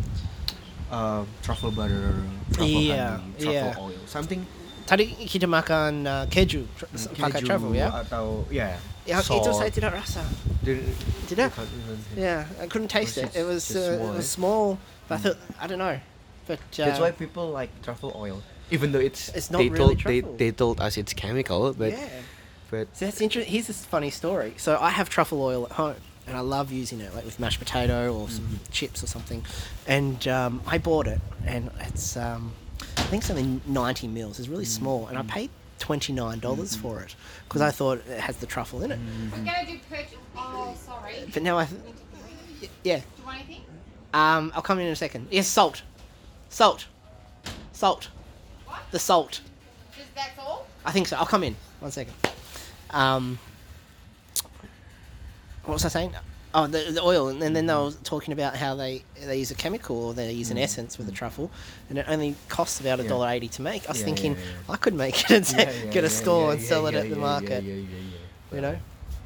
uh, 0.90 1.24
truffle 1.42 1.70
butter, 1.70 2.14
truffle 2.52 2.66
Iya, 2.68 3.20
honey, 3.20 3.32
truffle 3.38 3.52
iya. 3.52 3.78
oil, 3.78 4.00
something 4.06 4.42
Tadi 4.88 5.04
kita 5.28 5.44
makan 5.44 6.08
ah, 6.08 6.24
keju, 6.32 6.64
tr- 6.80 6.88
pakai 7.20 7.44
truffle 7.44 7.76
ya. 7.76 7.92
atau 7.92 8.48
ya. 8.48 8.72
Yang 9.04 9.36
itu 9.36 9.50
saya 9.52 9.68
tidak 9.68 9.92
rasa. 10.00 10.24
Didn't- 10.64 10.96
Tidak? 11.28 11.52
Yeah, 12.16 12.48
I 12.56 12.64
couldn't 12.72 12.88
taste 12.88 13.20
it. 13.20 13.28
It 13.36 13.44
was, 13.44 13.68
uh, 13.76 14.00
small, 14.00 14.08
it 14.08 14.16
was 14.16 14.24
eh? 14.24 14.36
small. 14.40 14.64
But 15.04 15.14
I 15.14 15.18
thought, 15.20 15.38
I 15.60 15.64
don't 15.68 15.76
know. 15.76 16.00
But 16.48 16.64
uh, 16.80 16.88
That's 16.88 17.00
why 17.04 17.12
people 17.12 17.52
like 17.52 17.68
truffle 17.84 18.16
oil, 18.16 18.40
even 18.72 18.92
though 18.96 19.04
it's 19.04 19.28
It's 19.36 19.52
not 19.52 19.60
they 19.60 19.68
really 19.68 19.92
told 19.92 20.00
they, 20.08 20.20
truffle. 20.24 20.36
they 20.40 20.50
told 20.56 20.80
us 20.80 20.96
it's 20.96 21.12
chemical, 21.12 21.76
but 21.76 21.92
yeah. 21.92 22.24
but 22.72 22.88
So 22.96 23.04
that's 23.12 23.20
interesting. 23.20 23.52
Here's 23.52 23.68
this 23.68 23.84
funny 23.84 24.08
story. 24.08 24.56
So 24.56 24.80
I 24.80 24.88
have 24.88 25.12
truffle 25.12 25.40
oil 25.44 25.68
at 25.68 25.72
home, 25.76 26.00
and 26.28 26.36
I 26.36 26.40
love 26.40 26.70
using 26.70 27.00
it, 27.00 27.14
like 27.14 27.24
with 27.24 27.40
mashed 27.40 27.58
potato 27.58 28.14
or 28.14 28.28
some 28.28 28.60
chips 28.70 29.02
or 29.02 29.06
something. 29.06 29.44
And 29.86 30.26
um, 30.28 30.60
I 30.66 30.78
bought 30.78 31.06
it, 31.06 31.20
and 31.46 31.70
it's 31.80 32.16
um, 32.16 32.52
think 33.10 33.22
something 33.22 33.60
90 33.66 34.08
mils. 34.08 34.38
It's 34.38 34.48
really 34.48 34.64
small, 34.66 35.06
and 35.08 35.16
I 35.18 35.22
paid 35.22 35.50
$29 35.80 36.76
for 36.76 37.00
it 37.00 37.14
because 37.44 37.62
I 37.62 37.70
thought 37.70 38.02
it 38.08 38.20
has 38.20 38.36
the 38.36 38.46
truffle 38.46 38.82
in 38.82 38.92
it. 38.92 38.98
I'm 39.34 39.44
gonna 39.44 39.66
do 39.66 39.78
purchase. 39.88 40.14
Oh, 40.36 40.74
sorry. 40.84 41.14
But 41.32 41.42
now 41.42 41.58
I, 41.58 41.66
yeah, 42.84 42.96
Do 42.98 43.02
you 43.18 43.24
want 43.24 43.38
anything? 43.38 43.62
um, 44.14 44.52
I'll 44.54 44.62
come 44.62 44.78
in 44.78 44.86
in 44.86 44.92
a 44.92 44.96
second. 44.96 45.28
Yes, 45.30 45.46
salt, 45.48 45.82
salt, 46.50 46.86
salt, 47.72 48.08
What? 48.66 48.80
the 48.90 48.98
salt. 48.98 49.40
Just 49.96 50.14
that's 50.14 50.38
all? 50.38 50.66
I 50.84 50.92
think 50.92 51.06
so. 51.08 51.16
I'll 51.16 51.26
come 51.26 51.42
in. 51.44 51.56
One 51.80 51.90
second. 51.90 52.14
Um, 52.90 53.38
what 55.68 55.74
was 55.74 55.84
I 55.84 55.88
saying? 55.88 56.12
Oh, 56.54 56.66
the, 56.66 56.78
the 56.92 57.02
oil, 57.02 57.28
and 57.28 57.42
then, 57.42 57.52
then 57.52 57.66
they 57.66 57.74
were 57.74 57.90
talking 58.04 58.32
about 58.32 58.56
how 58.56 58.74
they 58.74 59.02
they 59.22 59.36
use 59.38 59.50
a 59.50 59.54
chemical 59.54 60.02
or 60.06 60.14
they 60.14 60.32
use 60.32 60.50
an 60.50 60.56
essence 60.56 60.96
with 60.96 61.06
the 61.06 61.12
truffle, 61.12 61.50
and 61.90 61.98
it 61.98 62.06
only 62.08 62.36
costs 62.48 62.80
about 62.80 63.00
a 63.00 63.02
Yeah. 63.02 63.08
dollar 63.10 63.28
eighty 63.28 63.48
to 63.48 63.62
make. 63.62 63.84
I 63.86 63.92
was 63.92 63.98
Yeah, 63.98 64.04
thinking 64.06 64.32
yeah, 64.32 64.38
yeah. 64.66 64.72
I 64.74 64.76
could 64.78 64.94
make 64.94 65.24
it 65.24 65.30
and 65.30 65.46
say, 65.46 65.64
Yeah, 65.64 65.84
yeah, 65.84 65.90
get 65.92 66.04
a 66.04 66.08
store 66.08 66.46
yeah, 66.46 66.52
and 66.52 66.60
yeah, 66.62 66.66
sell 66.68 66.86
it 66.86 66.94
yeah, 66.94 67.00
at 67.00 67.10
the 67.10 67.16
market. 67.16 67.64
Yeah, 67.64 67.74
yeah, 67.74 67.80
yeah, 68.50 68.54
You 68.56 68.60
know, 68.62 68.76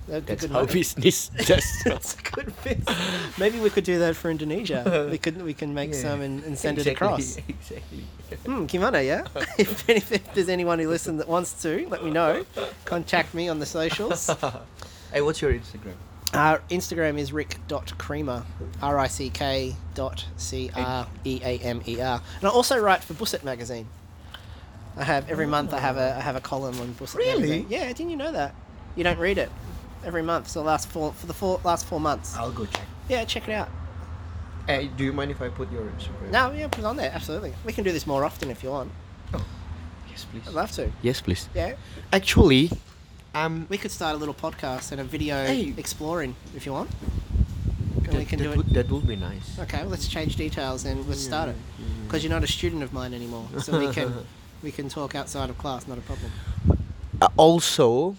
That's 0.08 0.46
good 0.46 0.68
business. 0.72 1.28
That's 1.84 2.16
a 2.18 2.22
good 2.32 2.52
business. 2.64 3.38
Maybe 3.38 3.60
we 3.60 3.70
could 3.70 3.84
do 3.84 4.00
that 4.00 4.16
for 4.16 4.28
Indonesia. 4.28 5.06
We 5.08 5.16
could 5.18 5.40
we 5.42 5.54
can 5.54 5.72
make 5.72 5.92
Yeah. 5.94 6.02
some 6.02 6.20
and, 6.22 6.42
and 6.42 6.58
send 6.58 6.78
Exactly, 6.78 6.90
it 6.90 6.94
across. 6.96 7.36
Exactly. 7.48 8.04
Hmm, 8.46 8.64
Kimana, 8.66 9.06
yeah. 9.06 9.22
if, 9.58 9.88
if, 9.88 10.10
if 10.10 10.34
there's 10.34 10.48
anyone 10.48 10.80
who 10.80 10.88
listens 10.88 11.18
that 11.18 11.28
wants 11.28 11.62
to, 11.62 11.86
let 11.88 12.02
me 12.02 12.10
know. 12.10 12.44
Contact 12.84 13.32
me 13.32 13.48
on 13.48 13.60
the 13.60 13.66
socials. 13.66 14.26
hey, 15.12 15.20
what's 15.20 15.40
your 15.40 15.52
Instagram? 15.52 15.94
Our 16.34 16.60
Instagram 16.70 17.18
is 17.18 17.30
rick.creamer, 17.32 18.44
R 18.80 18.98
I 18.98 19.06
C 19.06 19.28
K 19.28 19.76
dot 19.94 20.24
C 20.38 20.70
R 20.74 21.06
E 21.24 21.40
A 21.44 21.58
M 21.58 21.82
E 21.86 22.00
R. 22.00 22.22
And 22.40 22.48
I 22.48 22.50
also 22.50 22.78
write 22.78 23.04
for 23.04 23.12
Busset 23.14 23.44
magazine. 23.44 23.86
I 24.96 25.04
have 25.04 25.30
every 25.30 25.46
month 25.46 25.72
I 25.74 25.78
have 25.80 25.96
a 25.98 26.14
I 26.16 26.20
have 26.20 26.36
a 26.36 26.40
column 26.40 26.78
on 26.80 26.94
Busset 26.94 27.16
Really? 27.16 27.34
magazine. 27.40 27.66
Yeah, 27.68 27.86
didn't 27.88 28.10
you 28.10 28.16
know 28.16 28.32
that? 28.32 28.54
You 28.96 29.04
don't 29.04 29.18
read 29.18 29.36
it 29.38 29.50
every 30.04 30.22
month. 30.22 30.48
So 30.48 30.62
last 30.62 30.88
four 30.88 31.12
for 31.12 31.26
the 31.26 31.34
four 31.34 31.60
last 31.64 31.84
four 31.86 32.00
months. 32.00 32.34
I'll 32.36 32.50
go 32.50 32.64
check. 32.64 32.86
Yeah, 33.08 33.24
check 33.26 33.48
it 33.48 33.52
out. 33.52 33.68
Hey, 34.66 34.88
do 34.96 35.04
you 35.04 35.12
mind 35.12 35.30
if 35.30 35.42
I 35.42 35.48
put 35.48 35.70
your 35.70 35.82
Instagram? 35.82 36.30
No, 36.30 36.52
yeah, 36.52 36.68
put 36.68 36.78
it 36.80 36.84
on 36.84 36.96
there. 36.96 37.10
Absolutely. 37.12 37.52
We 37.66 37.72
can 37.74 37.84
do 37.84 37.92
this 37.92 38.06
more 38.06 38.24
often 38.24 38.50
if 38.50 38.62
you 38.62 38.70
want. 38.70 38.90
Oh, 39.34 39.44
yes, 40.08 40.24
please. 40.30 40.46
I'd 40.46 40.54
love 40.54 40.70
to. 40.72 40.90
Yes, 41.02 41.20
please. 41.20 41.48
Yeah. 41.54 41.74
Actually, 42.12 42.70
um, 43.34 43.66
We 43.68 43.78
could 43.78 43.90
start 43.90 44.14
a 44.14 44.18
little 44.18 44.34
podcast 44.34 44.92
and 44.92 45.00
a 45.00 45.04
video 45.04 45.36
Hey. 45.46 45.74
exploring 45.76 46.34
if 46.56 46.66
you 46.66 46.72
want. 46.72 46.90
And 48.04 48.06
that, 48.06 48.14
we 48.18 48.24
can 48.24 48.38
do 48.38 48.50
it. 48.52 48.56
would, 48.56 48.66
that 48.70 48.90
would 48.90 49.06
be 49.06 49.16
nice. 49.16 49.58
Okay, 49.60 49.78
well, 49.82 49.90
let's 49.90 50.08
change 50.08 50.36
details 50.36 50.84
and 50.84 51.06
let's 51.08 51.20
start 51.22 51.48
it. 51.50 51.56
Because 52.04 52.22
you're 52.24 52.32
not 52.32 52.44
a 52.44 52.48
student 52.48 52.82
of 52.82 52.92
mine 52.92 53.14
anymore, 53.14 53.46
so 53.62 53.78
we 53.78 53.92
can 53.92 54.12
we 54.62 54.70
can 54.70 54.88
talk 54.88 55.14
outside 55.14 55.48
of 55.50 55.56
class, 55.58 55.86
not 55.88 55.98
a 55.98 56.02
problem. 56.02 56.30
Uh, 57.20 57.28
also, 57.36 58.16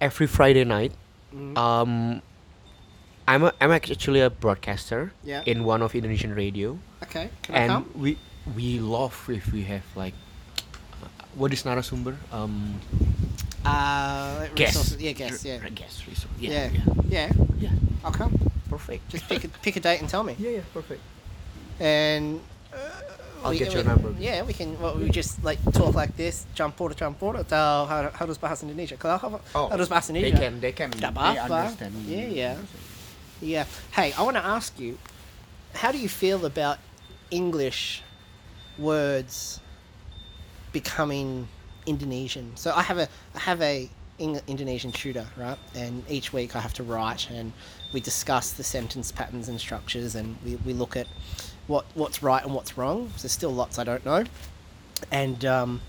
every 0.00 0.26
Friday 0.26 0.64
night, 0.64 0.92
Mhm. 1.34 1.58
um, 1.58 2.22
I'm 3.26 3.44
a, 3.44 3.52
I'm 3.60 3.70
actually 3.72 4.20
a 4.20 4.30
broadcaster 4.30 5.12
Yeah. 5.24 5.42
in 5.44 5.64
one 5.64 5.82
of 5.82 5.94
Indonesian 5.94 6.34
radio, 6.34 6.78
Okay, 7.02 7.28
can 7.42 7.54
I 7.54 7.58
and 7.58 7.70
come? 7.72 7.84
we 7.94 8.16
we 8.56 8.78
love 8.80 9.28
if 9.28 9.52
we 9.52 9.64
have 9.64 9.84
like 9.96 10.14
uh, 11.02 11.08
what 11.34 11.52
is 11.52 11.64
narasumber? 11.64 12.16
Um, 12.32 12.80
Uh, 13.68 14.48
resources- 14.56 15.00
Yeah, 15.00 15.12
guess. 15.12 15.44
Yeah. 15.44 15.58
Guest 15.68 16.06
resource. 16.06 16.32
Yeah. 16.40 16.70
Yeah. 16.72 16.80
Yeah. 17.08 17.28
Yeah. 17.58 17.74
I'll 18.04 18.12
come. 18.12 18.32
Perfect. 18.70 19.08
Just 19.08 19.28
pick 19.28 19.44
a, 19.44 19.48
pick 19.64 19.76
a 19.76 19.80
date 19.80 20.00
and 20.00 20.08
tell 20.08 20.22
me. 20.24 20.34
yeah, 20.38 20.50
yeah, 20.60 20.66
perfect. 20.72 21.00
And. 21.80 22.40
Uh, 22.72 22.76
I'll 23.44 23.50
we- 23.54 23.58
get 23.58 23.72
your 23.72 23.82
we- 23.82 23.88
number. 23.88 24.10
Yeah, 24.18 24.42
we 24.42 24.52
can. 24.52 24.74
Well, 24.82 24.98
we 24.98 25.08
just 25.10 25.42
like 25.44 25.58
talk 25.72 25.94
like 25.94 26.16
this. 26.16 26.44
Campur 26.58 26.90
campur 26.98 27.38
atau 27.38 27.86
how 27.86 28.10
how 28.12 28.26
does 28.26 28.38
bahasa 28.38 28.66
Indonesia? 28.66 28.96
Kalau 28.98 29.14
how, 29.18 29.40
Oh, 29.54 29.68
how 29.70 29.76
does 29.78 29.88
bahasa 29.88 30.10
They 30.12 30.32
can, 30.34 30.58
they 30.60 30.72
can, 30.74 30.90
they 30.90 31.06
understand. 31.38 31.94
Yeah, 32.06 32.26
yeah. 32.26 32.54
Yeah. 33.40 33.64
Hey, 33.94 34.10
I 34.18 34.22
want 34.26 34.34
to 34.34 34.42
ask 34.44 34.74
you, 34.82 34.98
how 35.78 35.94
do 35.94 35.98
you 36.02 36.10
feel 36.10 36.42
about 36.42 36.82
English 37.30 38.02
words 38.74 39.62
becoming 40.74 41.46
Indonesian? 41.88 42.52
So 42.56 42.72
I 42.74 42.82
have 42.82 42.98
a 42.98 43.08
I 43.34 43.38
have 43.38 43.62
a 43.62 43.88
Indonesian 44.18 44.90
tutor, 44.90 45.26
right? 45.36 45.58
And 45.74 46.02
each 46.08 46.32
week 46.32 46.56
I 46.56 46.60
have 46.60 46.74
to 46.74 46.82
write, 46.82 47.30
and 47.30 47.52
we 47.92 48.00
discuss 48.00 48.52
the 48.52 48.64
sentence 48.64 49.12
patterns 49.12 49.48
and 49.48 49.60
structures, 49.60 50.14
and 50.14 50.36
we, 50.44 50.56
we 50.56 50.72
look 50.72 50.96
at 50.96 51.06
what 51.66 51.84
what's 51.94 52.22
right 52.22 52.44
and 52.44 52.54
what's 52.54 52.76
wrong. 52.76 53.10
There's 53.20 53.32
still 53.32 53.52
lots 53.52 53.78
I 53.78 53.84
don't 53.84 54.04
know, 54.04 54.24
and 55.10 55.44
um, 55.44 55.80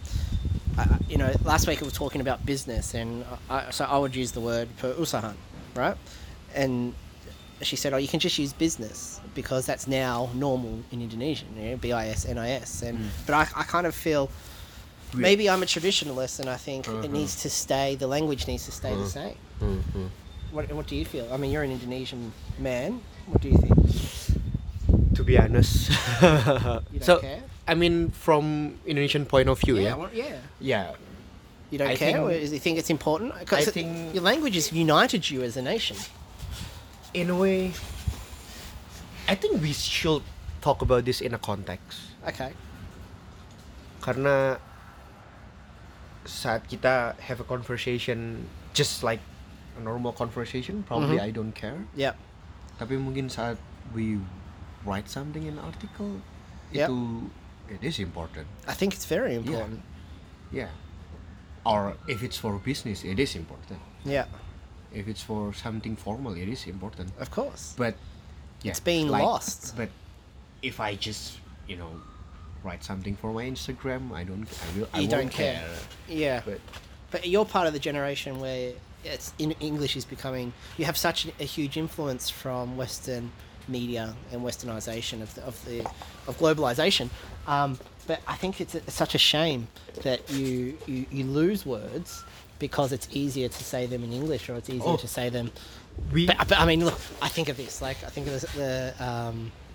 I, 0.78 0.98
you 1.10 1.18
know, 1.18 1.34
last 1.44 1.68
week 1.68 1.82
I 1.82 1.86
was 1.86 1.94
talking 1.94 2.22
about 2.22 2.46
business, 2.46 2.94
and 2.94 3.26
I, 3.50 3.72
so 3.72 3.86
I 3.86 3.98
would 3.98 4.16
use 4.16 4.32
the 4.32 4.42
word 4.42 4.70
perusahaan, 4.78 5.36
right? 5.76 5.98
And 6.54 6.94
she 7.62 7.76
said, 7.76 7.94
"Oh, 7.94 7.98
you 7.98 8.08
can 8.08 8.20
just 8.20 8.38
use 8.38 8.54
business 8.54 9.20
because 9.34 9.66
that's 9.66 9.88
now 9.88 10.30
normal 10.34 10.80
in 10.92 11.02
Indonesian, 11.02 11.48
you 11.58 11.72
know, 11.72 11.78
B 11.78 11.92
I 11.92 12.08
S 12.10 12.26
N 12.26 12.38
I 12.38 12.52
S." 12.52 12.84
And 12.84 13.10
but 13.26 13.34
I, 13.34 13.42
I 13.56 13.64
kind 13.64 13.88
of 13.88 13.96
feel 13.96 14.30
Maybe 15.14 15.50
I'm 15.50 15.64
a 15.64 15.66
traditionalist, 15.66 16.40
and 16.40 16.50
I 16.50 16.56
think 16.58 16.88
it 16.88 16.92
Uh-huh. 16.94 17.08
needs 17.08 17.42
to 17.42 17.50
stay. 17.50 17.96
The 17.96 18.08
language 18.08 18.46
needs 18.48 18.66
to 18.66 18.72
stay 18.72 18.94
the 18.94 19.10
same. 19.10 19.36
Mhm. 19.62 20.10
What 20.52 20.70
What 20.74 20.86
do 20.88 20.96
you 20.96 21.06
feel? 21.06 21.26
I 21.34 21.38
mean, 21.38 21.52
you're 21.52 21.64
an 21.66 21.72
Indonesian 21.72 22.32
man. 22.60 23.02
What 23.26 23.42
do 23.42 23.50
you 23.50 23.58
think? 23.58 23.74
To 25.18 25.24
be 25.24 25.38
honest, 25.38 25.90
You 26.94 27.02
don't 27.02 27.04
so 27.04 27.20
care? 27.20 27.42
I 27.68 27.74
mean, 27.76 28.10
from 28.14 28.78
Indonesian 28.86 29.26
point 29.26 29.50
of 29.50 29.60
view, 29.60 29.78
yeah, 29.78 29.94
what- 29.98 30.14
yeah. 30.16 30.38
yeah, 30.62 30.86
You 31.70 31.78
don't 31.78 31.90
I 31.90 31.96
care? 31.98 32.14
think- 32.26 32.54
you 32.54 32.60
think 32.62 32.78
it's 32.80 32.90
important? 32.90 33.34
'Cause 33.46 33.68
I 33.68 33.72
think- 33.72 34.14
your 34.14 34.24
language 34.24 34.56
has 34.56 34.72
united 34.74 35.30
you 35.30 35.44
as 35.44 35.58
a 35.58 35.62
nation. 35.62 35.98
in 37.14 37.30
a 37.30 37.36
way, 37.36 37.74
I 39.28 39.34
think 39.36 39.62
we 39.62 39.74
should 39.74 40.22
talk 40.62 40.82
about 40.86 41.06
this 41.06 41.22
in 41.22 41.34
a 41.34 41.42
context. 41.42 41.98
Okay. 42.26 42.54
Karena 44.02 44.58
saat 46.26 46.68
kita 46.68 47.16
have 47.20 47.40
a 47.40 47.48
conversation, 47.48 48.48
just 48.74 49.04
like 49.04 49.20
a 49.78 49.82
normal 49.82 50.12
conversation, 50.12 50.84
probably 50.84 51.18
Mhm. 51.18 51.28
I 51.28 51.32
don't 51.32 51.56
care. 51.56 51.86
yeah 51.96 52.14
Tapi 52.80 52.96
mungkin 52.96 53.28
saat 53.28 53.60
we 53.92 54.16
write 54.88 55.12
something 55.12 55.44
in 55.44 55.60
article, 55.60 56.24
Yep. 56.72 56.88
itu 56.88 56.98
it 57.68 57.82
is 57.84 58.00
important. 58.00 58.48
I 58.68 58.74
think 58.74 58.96
it's 58.96 59.04
very 59.04 59.36
important. 59.36 59.84
Yeah. 60.52 60.72
Or 61.68 62.00
if 62.08 62.24
it's 62.24 62.40
for 62.40 62.56
business, 62.58 63.04
it 63.04 63.20
is 63.20 63.36
important. 63.36 63.84
Yeah. 64.08 64.32
If 64.96 65.06
it's 65.12 65.22
for 65.22 65.52
something 65.54 65.94
formal, 66.00 66.34
it 66.40 66.48
is 66.48 66.66
important. 66.66 67.12
Of 67.20 67.30
course. 67.30 67.76
But 67.76 68.00
yeah, 68.64 68.72
It's 68.74 68.82
been 68.82 69.12
like- 69.12 69.22
lost. 69.28 69.76
But 69.76 69.92
if 70.64 70.80
I 70.80 70.96
just 70.96 71.38
you 71.68 71.76
know 71.78 72.00
write 72.64 72.84
something 72.84 73.16
for 73.16 73.32
my 73.34 73.46
Instagram, 73.46 74.12
I 74.14 74.24
don't. 74.24 74.48
I 74.48 74.80
will. 74.80 74.88
I 74.94 75.00
You 75.02 75.08
don't 75.08 75.20
won't 75.22 75.32
care. 75.32 75.64
Yeah. 76.08 76.42
But 76.46 76.60
But 77.12 77.28
you're 77.28 77.46
part 77.46 77.68
of 77.68 77.74
the 77.74 77.80
generation 77.80 78.40
where 78.40 78.74
it's 79.04 79.34
in 79.40 79.52
English 79.60 79.96
is 79.96 80.06
becoming. 80.06 80.54
You 80.78 80.86
have 80.86 80.98
such 80.98 81.28
a 81.40 81.44
huge 81.44 81.78
influence 81.78 82.30
from 82.30 82.78
Western 82.78 83.32
media 83.68 84.16
and 84.32 84.42
Westernization 84.42 85.22
of 85.22 85.34
the 85.36 85.44
of 85.46 85.66
the 85.66 85.80
of 86.28 86.38
globalization. 86.38 87.10
Um, 87.48 87.80
but 88.08 88.20
I 88.28 88.36
think 88.36 88.60
it's, 88.62 88.74
it's 88.76 88.94
such 88.94 89.14
a 89.16 89.20
shame 89.20 89.68
that 90.04 90.30
you, 90.32 90.78
you 90.88 91.06
you 91.12 91.24
lose 91.26 91.66
words 91.66 92.24
because 92.58 92.92
it's 92.92 93.08
easier 93.12 93.48
to 93.48 93.64
say 93.64 93.86
them 93.86 94.04
in 94.04 94.12
English 94.12 94.50
or 94.50 94.56
it's 94.56 94.70
easier 94.70 94.84
Oh. 94.94 94.98
to 94.98 95.08
say 95.08 95.30
them. 95.30 95.52
we. 96.12 96.26
But, 96.28 96.38
but 96.50 96.60
I 96.60 96.66
mean, 96.66 96.84
look. 96.84 97.00
I 97.22 97.30
think 97.30 97.48
of 97.50 97.58
this. 97.58 97.82
Like 97.82 97.98
I 98.04 98.10
think 98.10 98.28
of 98.28 98.34
this, 98.34 98.52
the. 98.54 98.94
Um, 99.00 99.52
the- 99.52 99.69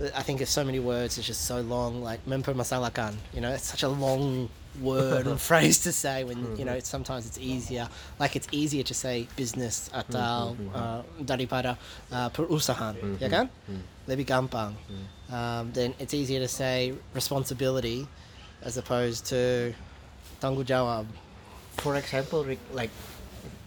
I 0.00 0.22
think 0.22 0.40
of 0.40 0.48
so 0.48 0.64
many 0.64 0.80
words. 0.80 1.18
It's 1.18 1.26
just 1.26 1.44
so 1.44 1.60
long. 1.60 2.02
Like 2.02 2.24
mempermasalahkan. 2.26 3.14
You 3.34 3.40
know, 3.40 3.52
it's 3.52 3.68
such 3.68 3.82
a 3.82 3.88
long 3.88 4.48
word 4.80 5.26
and 5.26 5.40
phrase 5.50 5.80
to 5.84 5.92
say. 5.92 6.24
When 6.24 6.56
you 6.56 6.64
know, 6.64 6.72
it's, 6.72 6.88
sometimes 6.88 7.26
it's 7.26 7.38
easier. 7.38 7.88
Like 8.18 8.36
it's 8.36 8.48
easier 8.50 8.82
to 8.84 8.94
say 8.94 9.28
business 9.36 9.90
atau 9.92 10.56
uh, 10.72 11.02
daripada 11.20 11.76
uh, 12.12 12.28
perusahaan. 12.32 12.96
Ya 13.20 13.28
kan? 13.28 13.46
Lebih 14.08 14.24
gampang. 14.24 14.72
Um, 15.30 15.70
then 15.72 15.92
it's 16.00 16.14
easier 16.14 16.40
to 16.40 16.48
say 16.48 16.96
responsibility 17.12 18.08
as 18.64 18.76
opposed 18.76 19.26
to 19.30 19.72
tanggung 20.40 20.64
jawab. 20.64 21.04
for 21.80 21.96
example, 21.96 22.46
like 22.72 22.90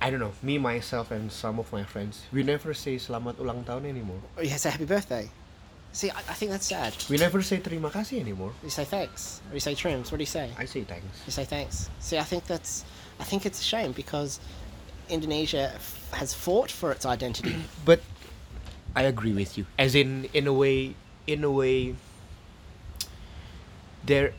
I 0.02 0.10
don't 0.10 0.20
know, 0.20 0.34
me 0.42 0.58
myself 0.58 1.12
and 1.12 1.32
some 1.32 1.60
of 1.60 1.72
my 1.72 1.84
friends, 1.84 2.22
we 2.32 2.44
never 2.44 2.74
say 2.74 2.98
selamat 3.00 3.40
ulang 3.40 3.64
tahun 3.64 3.88
anymore. 3.88 4.20
Or 4.38 4.44
you 4.44 4.52
say 4.60 4.70
happy 4.70 4.86
birthday. 4.86 5.32
See, 5.94 6.10
I, 6.10 6.18
I 6.18 6.34
think 6.34 6.50
that's 6.52 6.66
sad. 6.66 6.92
We 7.10 7.18
never 7.18 7.42
say 7.46 7.60
terima 7.62 7.90
kasih 7.94 8.20
anymore. 8.20 8.52
You 8.64 8.70
say 8.74 8.84
thanks. 8.84 9.42
Or 9.50 9.54
you 9.54 9.60
say 9.62 9.76
trims. 9.78 10.12
What 10.12 10.18
do 10.18 10.24
you 10.24 10.34
say? 10.34 10.50
I 10.58 10.66
say 10.66 10.82
thanks. 10.84 11.22
You 11.26 11.32
say 11.32 11.46
thanks. 11.46 11.90
See, 12.02 12.18
I 12.18 12.24
think 12.26 12.46
that's, 12.50 12.84
I 13.20 13.24
think 13.24 13.46
it's 13.46 13.62
a 13.62 13.64
shame 13.64 13.92
because 13.94 14.40
Indonesia 15.08 15.70
f- 15.76 16.10
has 16.18 16.34
fought 16.34 16.72
for 16.72 16.92
its 16.92 17.06
identity. 17.06 17.56
But 17.86 18.02
I 18.98 19.04
agree 19.06 19.34
with 19.34 19.54
you. 19.58 19.66
As 19.78 19.94
in, 19.94 20.26
in 20.34 20.48
a 20.50 20.54
way, 20.54 20.96
in 21.30 21.44
a 21.46 21.52
way, 21.52 21.94
there, 24.04 24.34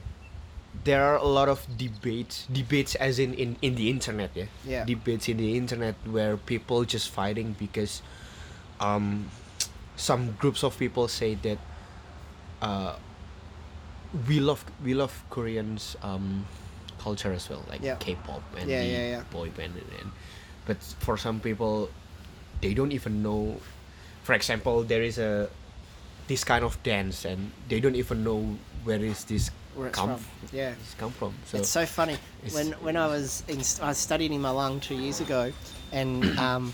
there 0.83 1.05
are 1.05 1.17
a 1.17 1.25
lot 1.25 1.49
of 1.49 1.65
debates 1.79 2.47
debates 2.53 2.95
as 2.97 3.19
in 3.19 3.33
in, 3.35 3.57
in 3.63 3.77
the 3.77 3.89
internet 3.89 4.31
yeah 4.35 4.51
Yeah. 4.67 4.85
debates 4.85 5.29
in 5.31 5.39
the 5.39 5.57
internet 5.57 5.95
where 6.05 6.37
people 6.37 6.85
just 6.85 7.09
fighting 7.09 7.55
because 7.57 8.03
um 8.81 9.31
some 9.97 10.33
groups 10.39 10.63
of 10.65 10.77
people 10.79 11.09
say 11.09 11.35
that 11.37 11.59
uh 12.63 12.95
we 14.29 14.41
love 14.41 14.65
we 14.85 14.95
love 14.95 15.13
koreans 15.31 15.97
um 16.03 16.47
culture 16.99 17.33
as 17.33 17.49
well 17.51 17.63
like 17.69 17.83
Yeah. 17.83 17.97
k-pop 17.97 18.43
and 18.59 18.71
Yeah, 18.71 18.81
the 18.81 18.87
yeah, 18.89 19.23
boy 19.31 19.51
band 19.51 19.75
and, 19.77 20.01
and 20.01 20.11
but 20.67 20.79
for 21.01 21.17
some 21.19 21.41
people 21.41 21.91
they 22.61 22.73
don't 22.75 22.93
even 22.93 23.23
know 23.23 23.61
for 24.23 24.33
example 24.35 24.83
there 24.83 25.03
is 25.03 25.19
a 25.19 25.49
this 26.29 26.45
kind 26.45 26.65
of 26.65 26.81
dance 26.83 27.25
and 27.25 27.51
they 27.69 27.81
don't 27.81 27.97
even 27.97 28.25
know 28.25 28.57
where 28.85 29.01
is 29.05 29.25
this 29.25 29.51
Where 29.75 29.89
it's 29.89 29.99
come 29.99 30.17
from. 30.17 30.49
Yeah. 30.53 30.71
this 30.79 30.95
come 30.97 31.11
from 31.11 31.35
so 31.45 31.59
it's 31.59 31.69
so 31.69 31.85
funny 31.85 32.15
it's- 32.47 32.55
when 32.55 32.73
when 32.81 32.97
I 32.97 33.07
was 33.09 33.43
in, 33.49 33.59
I 33.83 33.93
studied 33.93 34.33
in 34.33 34.41
Malang 34.41 34.81
two 34.81 34.95
years 34.95 35.21
ago, 35.21 35.53
and 35.93 36.25
um, 36.39 36.73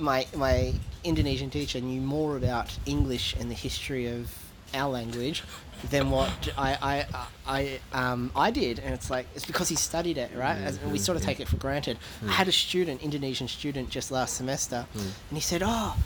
my 0.00 0.26
my 0.34 0.74
Indonesian 1.04 1.50
teacher 1.50 1.80
knew 1.80 2.00
more 2.00 2.36
about 2.36 2.76
English 2.86 3.34
and 3.38 3.50
the 3.50 3.54
history 3.54 4.06
of 4.06 4.34
our 4.74 4.90
language 4.90 5.42
than 5.90 6.10
what 6.10 6.30
I 6.58 6.76
I 6.82 7.26
I 7.46 7.80
um, 7.92 8.30
I 8.34 8.50
did, 8.50 8.78
and 8.78 8.92
it's 8.92 9.10
like 9.10 9.26
it's 9.34 9.46
because 9.46 9.68
he 9.68 9.76
studied 9.76 10.18
it, 10.18 10.30
right? 10.34 10.58
As, 10.58 10.76
and 10.78 10.92
we 10.92 10.98
sort 10.98 11.16
of 11.16 11.22
mm-hmm. 11.22 11.28
take 11.28 11.40
it 11.40 11.48
for 11.48 11.56
granted. 11.56 11.98
I 12.22 12.26
mm. 12.26 12.30
had 12.30 12.48
a 12.48 12.52
student, 12.52 13.02
Indonesian 13.02 13.48
student, 13.48 13.90
just 13.90 14.10
last 14.10 14.36
semester, 14.36 14.86
mm. 14.94 15.00
and 15.00 15.36
he 15.36 15.40
said, 15.40 15.62
"Oh." 15.64 15.96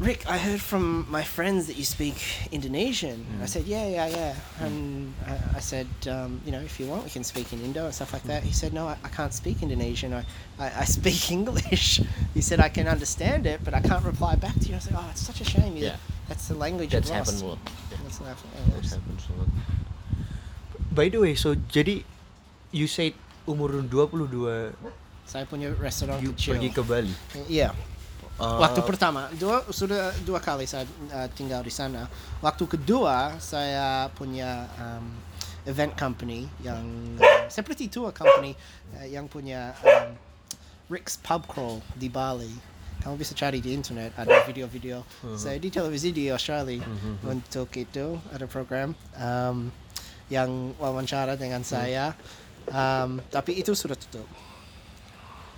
Rick, 0.00 0.24
I 0.24 0.38
heard 0.38 0.62
from 0.64 1.04
my 1.12 1.22
friends 1.22 1.66
that 1.68 1.76
you 1.76 1.84
speak 1.84 2.16
Indonesian. 2.50 3.20
I 3.42 3.44
said, 3.44 3.64
yeah, 3.68 3.86
yeah, 3.86 4.08
yeah. 4.08 4.34
And 4.64 5.12
I, 5.28 5.36
I 5.56 5.60
said, 5.60 5.88
um, 6.08 6.40
you 6.46 6.52
know, 6.52 6.60
if 6.60 6.80
you 6.80 6.86
want, 6.86 7.04
we 7.04 7.10
can 7.10 7.22
speak 7.22 7.52
in 7.52 7.60
Indo 7.60 7.84
and 7.84 7.92
stuff 7.94 8.14
like 8.14 8.22
that. 8.24 8.42
He 8.42 8.52
said, 8.52 8.72
no, 8.72 8.88
I, 8.88 8.96
I 9.04 9.08
can't 9.12 9.34
speak 9.34 9.60
Indonesian. 9.62 10.14
I, 10.14 10.24
I, 10.58 10.72
I 10.80 10.84
speak 10.88 11.30
English. 11.38 12.00
He 12.32 12.40
said, 12.40 12.60
I 12.60 12.70
can 12.70 12.88
understand 12.88 13.44
it, 13.46 13.60
but 13.62 13.74
I 13.74 13.80
can't 13.84 14.02
reply 14.02 14.36
back 14.36 14.54
to 14.60 14.68
you. 14.72 14.76
I 14.76 14.78
said, 14.80 14.94
oh, 14.96 15.04
it's 15.12 15.20
such 15.20 15.42
a 15.42 15.44
shame. 15.44 15.76
You- 15.76 15.92
Yeah. 15.92 15.96
That's 16.30 16.46
the 16.46 16.54
language 16.54 16.94
that's 16.94 17.10
you've 17.10 17.18
happened 17.18 17.42
lost. 17.42 17.58
a 17.58 17.58
lot 17.58 17.58
yeah. 17.90 17.98
That's 18.06 18.18
happened. 18.22 18.52
That 18.54 18.86
happens 18.86 19.22
a 19.26 19.32
lot. 19.34 19.48
by 20.94 21.08
the 21.10 21.18
way 21.18 21.34
so 21.34 21.58
jadi 21.58 22.06
you 22.70 22.86
said 22.86 23.18
umur 23.50 23.74
22 23.82 24.30
Saya 25.26 25.42
punya 25.50 25.74
restoran 25.74 26.22
you 26.22 26.30
kecil. 26.30 26.54
pergi 26.54 26.70
ke 26.70 26.82
Bali 26.86 27.14
Iya. 27.50 27.74
Uh, 28.40 28.56
Waktu 28.56 28.80
pertama, 28.88 29.28
dua 29.36 29.60
sudah 29.68 30.16
dua 30.24 30.40
kali 30.40 30.64
saya 30.64 30.88
uh, 31.12 31.28
tinggal 31.36 31.60
di 31.60 31.68
sana. 31.68 32.08
Waktu 32.40 32.64
kedua 32.64 33.36
saya 33.36 34.08
punya 34.16 34.64
um, 34.80 35.12
event 35.68 35.92
company 35.92 36.48
yang 36.64 36.80
uh, 37.20 37.44
seperti 37.52 37.92
tour 37.92 38.08
company 38.16 38.56
uh, 38.96 39.04
yang 39.04 39.28
punya 39.28 39.76
um, 39.84 40.16
Rick's 40.88 41.20
Pub 41.20 41.44
Crawl 41.44 41.84
di 42.00 42.08
Bali. 42.08 42.48
Kamu 43.04 43.20
bisa 43.20 43.36
cari 43.36 43.60
di 43.60 43.76
internet 43.76 44.16
ada 44.16 44.44
video-video. 44.48 45.04
Saya 45.32 45.56
di 45.56 45.72
televisi 45.72 46.12
di 46.12 46.28
Australia 46.28 46.84
untuk 47.24 47.72
itu 47.76 48.20
ada 48.28 48.44
program 48.44 48.92
um, 49.16 49.72
yang 50.32 50.72
wawancara 50.80 51.36
dengan 51.36 51.60
saya. 51.64 52.12
Um, 52.68 53.24
tapi 53.32 53.56
itu 53.56 53.72
sudah 53.72 53.96
tutup. 53.96 54.28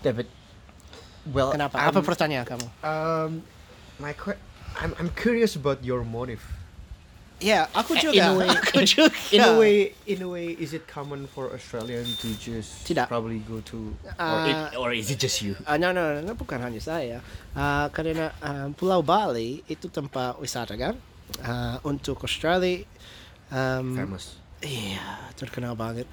David 0.06 0.30
well 1.28 1.52
Kenapa? 1.52 1.78
I'm- 1.78 1.90
Apa 1.90 2.00
pertanyaan 2.00 2.46
kamu? 2.46 2.66
um 2.82 3.30
my 3.98 4.10
I'm 4.78 4.96
I'm 4.98 5.10
curious 5.12 5.54
about 5.54 5.82
your 5.82 6.02
motive 6.02 6.42
Ya, 7.42 7.66
aku 7.74 7.98
Eh, 7.98 8.06
juga. 8.06 8.14
in 8.14 8.22
a 8.22 8.34
way 8.38 8.48
aku 8.62 8.78
juga. 8.86 9.10
in 9.34 9.42
a 9.42 9.52
way 9.58 9.74
in 10.06 10.22
a 10.22 10.28
way 10.30 10.54
is 10.54 10.70
it 10.70 10.86
common 10.86 11.26
for 11.26 11.50
Australian 11.50 12.06
to 12.22 12.30
just 12.38 12.86
Tidak. 12.86 13.10
probably 13.10 13.42
go 13.42 13.58
to 13.66 13.98
or, 14.14 14.38
Uh, 14.38 14.46
it, 14.46 14.58
or 14.78 14.88
is 14.94 15.10
it 15.10 15.18
just 15.18 15.42
you 15.42 15.58
Ah, 15.66 15.74
no, 15.74 15.90
no, 15.90 16.22
no, 16.22 16.32
bukan 16.32 16.62
hanya 16.62 16.78
saya. 16.78 17.18
Ah, 17.50 17.90
karena 17.90 18.30
ah, 18.38 18.70
Pulau 18.70 19.02
Bali 19.02 19.58
itu 19.66 19.90
tempat 19.90 20.38
wisata 20.38 20.78
kan 20.78 20.94
Ah, 21.42 21.82
untuk 21.82 22.22
Australia. 22.22 22.86
Um, 23.50 23.98
famous 23.98 24.38
Iya, 24.62 25.02
terkenal 25.34 25.74
banget. 25.74 26.06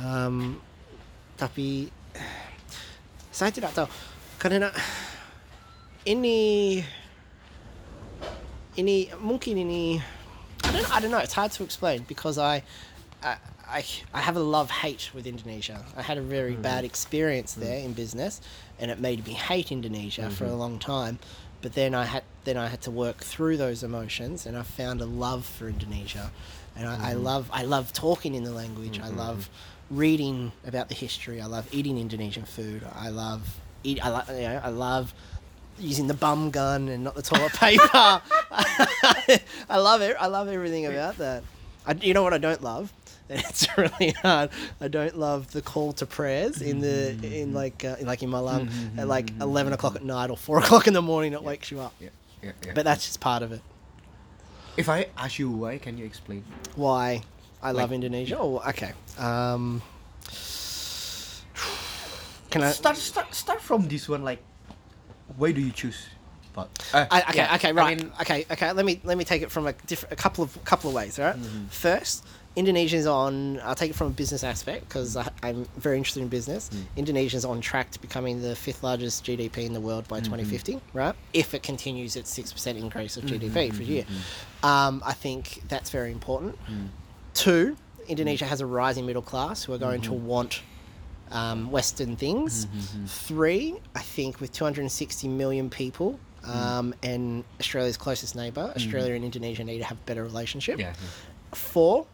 Um, 0.00 0.56
tapi 1.36 1.92
saya 3.28 3.52
tidak 3.52 3.76
tahu 3.76 3.84
karena 4.44 4.68
ini 6.04 6.84
ini 8.76 9.08
mungkin 9.16 9.56
ini 9.56 10.04
I 10.60 10.68
don't 10.68 10.88
I 10.92 11.00
don't 11.00 11.08
know. 11.08 11.24
It's 11.24 11.32
hard 11.32 11.48
to 11.56 11.64
explain 11.64 12.04
because 12.04 12.36
I 12.36 12.60
I 13.24 13.40
I, 13.64 13.80
I 14.12 14.20
have 14.20 14.36
a 14.36 14.44
love 14.44 14.68
hate 14.68 15.08
with 15.16 15.24
Indonesia. 15.24 15.80
I 15.96 16.04
had 16.04 16.20
a 16.20 16.20
very 16.20 16.60
mm. 16.60 16.60
bad 16.60 16.84
experience 16.84 17.56
mm. 17.56 17.64
there 17.64 17.80
in 17.80 17.96
business, 17.96 18.44
and 18.76 18.92
it 18.92 19.00
made 19.00 19.24
me 19.24 19.32
hate 19.32 19.72
Indonesia 19.72 20.28
for 20.28 20.44
a 20.44 20.52
mm-hmm. 20.52 20.60
long 20.60 20.76
time. 20.78 21.18
But 21.64 21.72
then 21.72 21.96
I 21.96 22.04
had 22.04 22.28
then 22.44 22.60
I 22.60 22.68
had 22.68 22.84
to 22.84 22.92
work 22.92 23.24
through 23.24 23.56
those 23.56 23.80
emotions, 23.80 24.44
and 24.44 24.60
I 24.60 24.62
found 24.62 25.00
a 25.00 25.08
love 25.08 25.48
for 25.48 25.72
Indonesia, 25.72 26.28
and 26.76 26.84
I, 26.84 26.92
I 26.92 26.98
mm-hmm. 27.16 27.24
love 27.24 27.48
I 27.48 27.64
love 27.64 27.96
talking 27.96 28.36
in 28.36 28.44
the 28.44 28.52
language. 28.52 29.00
I 29.00 29.08
mm-hmm. 29.08 29.24
love 29.24 29.48
reading 29.88 30.52
about 30.68 30.92
the 30.92 30.94
history. 30.94 31.40
I 31.40 31.48
love 31.48 31.64
eating 31.72 31.96
Indonesian 31.96 32.44
food. 32.44 32.84
I 32.92 33.08
love 33.08 33.40
eat. 33.40 33.48
I 33.48 33.48
like 33.48 33.63
you 33.84 33.96
know, 33.96 34.60
I 34.64 34.68
love 34.70 35.14
using 35.78 36.06
the 36.06 36.14
bum 36.14 36.50
gun 36.50 36.88
and 36.88 37.04
not 37.04 37.14
the 37.14 37.22
toilet 37.22 37.52
paper. 37.64 37.82
I 37.92 39.78
love 39.78 40.00
it. 40.02 40.16
I 40.18 40.26
love 40.26 40.48
everything 40.48 40.86
about 40.86 41.18
that. 41.18 41.42
I, 41.86 41.92
you 42.00 42.14
know 42.14 42.22
what 42.22 42.32
I 42.32 42.38
don't 42.38 42.62
love? 42.62 42.92
And 43.28 43.40
it's 43.48 43.66
really 43.76 44.10
hard. 44.22 44.50
I 44.80 44.88
don't 44.88 45.16
love 45.18 45.50
the 45.52 45.62
call 45.62 45.92
to 45.94 46.06
prayers 46.06 46.60
in 46.62 46.80
the 46.80 47.16
in 47.22 47.52
like 47.54 47.84
uh, 47.84 47.96
like 48.02 48.22
in 48.22 48.30
Malang 48.30 48.68
at 48.98 49.08
like 49.08 49.30
eleven 49.40 49.72
o'clock 49.72 49.96
at 49.96 50.04
night 50.04 50.30
or 50.30 50.36
four 50.36 50.58
o'clock 50.58 50.86
in 50.86 50.92
the 50.94 51.02
morning. 51.02 51.32
It 51.32 51.42
wakes 51.42 51.70
you 51.70 51.80
up. 51.80 51.94
yeah, 52.00 52.10
yeah, 52.42 52.52
yeah. 52.66 52.72
But 52.74 52.84
that's 52.84 53.04
just 53.06 53.20
part 53.20 53.42
of 53.42 53.52
it. 53.52 53.62
if 54.76 54.88
I 54.88 55.06
ask 55.16 55.38
you 55.38 55.48
why 55.50 55.78
can 55.78 55.96
you 55.98 56.04
explain 56.04 56.44
Why 56.76 57.22
I 57.62 57.70
love 57.72 57.92
Indonesia? 57.92 58.36
Oh, 58.38 58.60
okay. 58.68 58.92
Um, 59.18 59.80
can 62.54 62.62
I? 62.62 62.70
start 62.72 62.96
start 62.96 63.34
start 63.34 63.60
from 63.60 63.88
this 63.92 64.08
one 64.08 64.22
like 64.30 64.40
why 65.40 65.52
do 65.52 65.60
you 65.60 65.72
choose 65.72 66.00
but 66.54 66.68
uh, 66.94 67.04
I, 67.10 67.20
okay, 67.22 67.36
yeah, 67.38 67.54
okay, 67.56 67.68
I 67.70 67.72
right. 67.72 67.98
mean, 67.98 68.12
okay, 68.20 68.46
okay. 68.48 68.70
Let 68.70 68.84
me 68.86 69.00
let 69.02 69.18
me 69.18 69.24
take 69.24 69.42
it 69.42 69.50
from 69.50 69.66
a 69.66 69.72
different, 69.90 70.12
a 70.12 70.16
couple 70.24 70.44
of 70.44 70.50
couple 70.64 70.86
of 70.88 70.94
ways. 70.94 71.18
All 71.18 71.24
right? 71.26 71.34
Mm-hmm. 71.34 71.66
First, 71.66 72.24
Indonesia's 72.54 73.08
on. 73.08 73.58
I'll 73.66 73.74
take 73.74 73.90
it 73.90 73.96
from 73.96 74.06
a 74.06 74.16
business 74.22 74.44
aspect 74.44 74.86
because 74.88 75.16
I'm 75.42 75.66
very 75.78 75.96
interested 75.98 76.22
in 76.22 76.28
business. 76.28 76.70
Mm. 76.72 76.84
Indonesia's 76.96 77.44
on 77.44 77.60
track 77.60 77.90
to 77.90 78.00
becoming 78.00 78.40
the 78.40 78.54
fifth 78.54 78.84
largest 78.84 79.24
GDP 79.26 79.66
in 79.66 79.72
the 79.72 79.80
world 79.80 80.06
by 80.06 80.18
Mm-hmm. 80.20 80.26
2050. 80.26 80.80
Right? 80.92 81.16
If 81.32 81.54
it 81.54 81.64
continues 81.64 82.14
its 82.14 82.30
six 82.30 82.52
percent 82.52 82.78
increase 82.78 83.16
of 83.16 83.24
Mm-hmm, 83.24 83.46
GDP 83.50 83.74
for 83.74 83.82
a 83.82 83.86
year, 83.86 84.04
um, 84.62 85.02
I 85.04 85.12
think 85.12 85.60
that's 85.66 85.90
very 85.90 86.12
important. 86.12 86.56
Mm. 86.70 86.90
Two, 87.34 87.76
Indonesia 88.06 88.44
has 88.46 88.60
a 88.60 88.66
rising 88.66 89.06
middle 89.06 89.22
class 89.22 89.64
who 89.64 89.72
are 89.72 89.78
going 89.78 90.02
to 90.02 90.10
Mm-hmm. 90.12 90.26
want 90.26 90.62
um, 91.34 91.70
Western 91.70 92.16
things. 92.16 92.66
Three, 93.06 93.74
I 93.94 94.00
think 94.00 94.40
with 94.40 94.52
260 94.52 95.28
million 95.28 95.68
people 95.68 96.18
um, 96.46 96.94
and 97.02 97.44
Australia's 97.60 97.96
closest 97.96 98.34
neighbour, 98.36 98.72
Australia 98.76 99.14
and 99.14 99.24
Indonesia 99.24 99.64
need 99.64 99.78
to 99.78 99.84
have 99.84 99.98
a 99.98 100.06
better 100.06 100.22
relationship. 100.24 100.78
yeah 100.78 100.94
Four, 101.52 102.06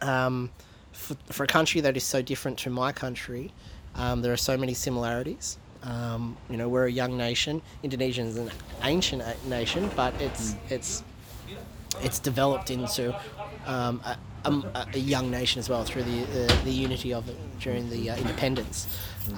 um, 0.00 0.50
for, 0.92 1.16
for 1.30 1.44
a 1.44 1.46
country 1.46 1.80
that 1.80 1.96
is 1.96 2.04
so 2.04 2.20
different 2.20 2.58
to 2.60 2.70
my 2.70 2.92
country, 2.92 3.52
um, 3.94 4.20
there 4.22 4.32
are 4.32 4.36
so 4.36 4.56
many 4.56 4.74
similarities. 4.74 5.58
Um, 5.82 6.36
you 6.50 6.56
know, 6.56 6.68
we're 6.68 6.86
a 6.86 6.92
young 6.92 7.16
nation. 7.16 7.60
Indonesia 7.82 8.22
is 8.22 8.36
an 8.36 8.50
ancient 8.84 9.22
nation, 9.48 9.90
but 9.96 10.14
it's 10.20 10.54
it's 10.68 11.02
it's 12.00 12.18
developed 12.18 12.70
into 12.70 13.14
um, 13.66 14.00
a, 14.04 14.16
a, 14.44 14.86
a 14.94 14.98
young 14.98 15.30
nation 15.30 15.58
as 15.60 15.68
well 15.68 15.84
through 15.84 16.02
the 16.04 16.18
uh, 16.22 16.64
the 16.64 16.72
unity 16.72 17.12
of 17.14 17.28
it 17.28 17.36
during 17.60 17.88
the 17.90 18.10
uh, 18.10 18.16
independence. 18.16 18.86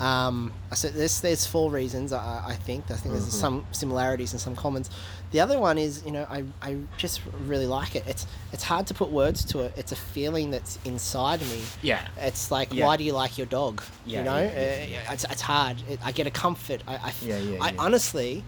Um, 0.00 0.52
so 0.72 0.88
there's 0.88 1.20
there's 1.20 1.44
four 1.44 1.70
reasons 1.70 2.12
I, 2.12 2.42
I 2.48 2.56
think. 2.56 2.88
I 2.90 2.96
think 2.96 3.12
there's 3.14 3.28
some 3.28 3.66
similarities 3.72 4.32
and 4.32 4.40
some 4.40 4.56
commons. 4.56 4.88
The 5.32 5.40
other 5.44 5.58
one 5.60 5.76
is 5.76 6.00
you 6.06 6.12
know 6.12 6.24
I, 6.30 6.44
I 6.62 6.76
just 6.96 7.20
really 7.46 7.66
like 7.68 7.94
it. 7.94 8.04
It's 8.08 8.26
it's 8.52 8.62
hard 8.64 8.86
to 8.88 8.94
put 8.94 9.10
words 9.12 9.44
to 9.52 9.60
it. 9.68 9.72
It's 9.76 9.92
a 9.92 9.96
feeling 10.14 10.50
that's 10.50 10.78
inside 10.88 11.40
me. 11.52 11.60
Yeah. 11.82 12.00
It's 12.16 12.50
like 12.50 12.72
Yeah. 12.72 12.86
why 12.86 12.96
do 12.96 13.04
you 13.04 13.12
like 13.12 13.36
your 13.36 13.46
dog? 13.46 13.82
Yeah, 14.06 14.18
you 14.18 14.24
know, 14.24 14.40
yeah, 14.40 14.84
yeah, 14.84 15.10
Uh, 15.10 15.12
it's 15.12 15.24
it's 15.28 15.42
hard. 15.44 15.76
It, 15.88 16.00
I 16.02 16.12
get 16.12 16.26
a 16.26 16.32
comfort. 16.32 16.80
I 16.88 16.94
I, 16.96 17.12
Yeah, 17.20 17.38
yeah, 17.38 17.58
I 17.60 17.68
yeah. 17.76 17.84
honestly 17.84 18.40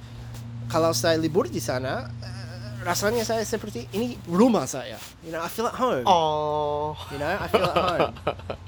kalau 0.73 0.91
saya 0.97 1.15
libur 1.21 1.47
di 1.47 1.61
sana 1.61 2.11
rasanya 2.87 3.27
saya 3.27 3.43
seperti 3.43 3.91
ini 3.91 4.15
rumah 4.31 4.65
saya. 4.71 4.97
You 5.27 5.35
know, 5.35 5.43
I 5.43 5.51
feel 5.51 5.67
at 5.67 5.75
home. 5.75 6.07
oh 6.07 6.95
You 7.11 7.19
know, 7.19 7.35
I 7.35 7.47
feel 7.51 7.67
at 7.67 7.77
home. 7.77 8.15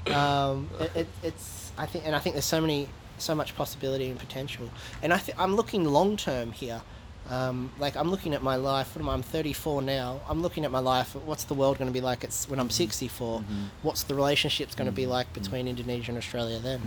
Um, 0.09 0.65
it, 0.81 1.05
it, 1.05 1.09
it's 1.21 1.69
I 1.77 1.85
think, 1.85 2.01
and 2.05 2.15
I 2.15 2.19
think 2.19 2.33
there's 2.33 2.49
so 2.49 2.59
many, 2.59 2.89
so 3.21 3.35
much 3.35 3.55
possibility 3.55 4.09
and 4.09 4.17
potential. 4.17 4.69
And 5.03 5.13
I 5.13 5.17
think 5.21 5.37
I'm 5.39 5.55
looking 5.55 5.85
long 5.85 6.17
term 6.17 6.51
here. 6.51 6.81
Um, 7.29 7.71
like 7.77 7.95
I'm 7.95 8.09
looking 8.09 8.33
at 8.33 8.41
my 8.41 8.55
life. 8.55 8.95
What 8.95 9.01
am 9.03 9.09
I? 9.09 9.13
I'm 9.13 9.21
34 9.21 9.83
now. 9.83 10.19
I'm 10.27 10.41
looking 10.41 10.65
at 10.65 10.71
my 10.71 10.79
life. 10.79 11.13
What's 11.13 11.43
the 11.43 11.53
world 11.53 11.77
going 11.77 11.87
to 11.87 11.93
be 11.93 12.01
like? 12.01 12.23
It's 12.23 12.49
when 12.49 12.59
I'm 12.59 12.69
mm-hmm. 12.69 12.89
64. 12.89 13.39
Mm-hmm. 13.39 13.63
What's 13.83 14.03
the 14.03 14.15
relationships 14.15 14.73
going 14.73 14.89
to 14.89 14.91
be 14.91 15.03
mm-hmm. 15.03 15.11
like 15.11 15.33
between 15.33 15.67
Indonesia 15.67 16.09
and 16.09 16.17
Australia 16.17 16.57
then? 16.57 16.81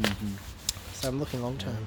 So 0.95 1.09
I'm 1.09 1.21
looking 1.21 1.43
long 1.43 1.59
term. 1.59 1.87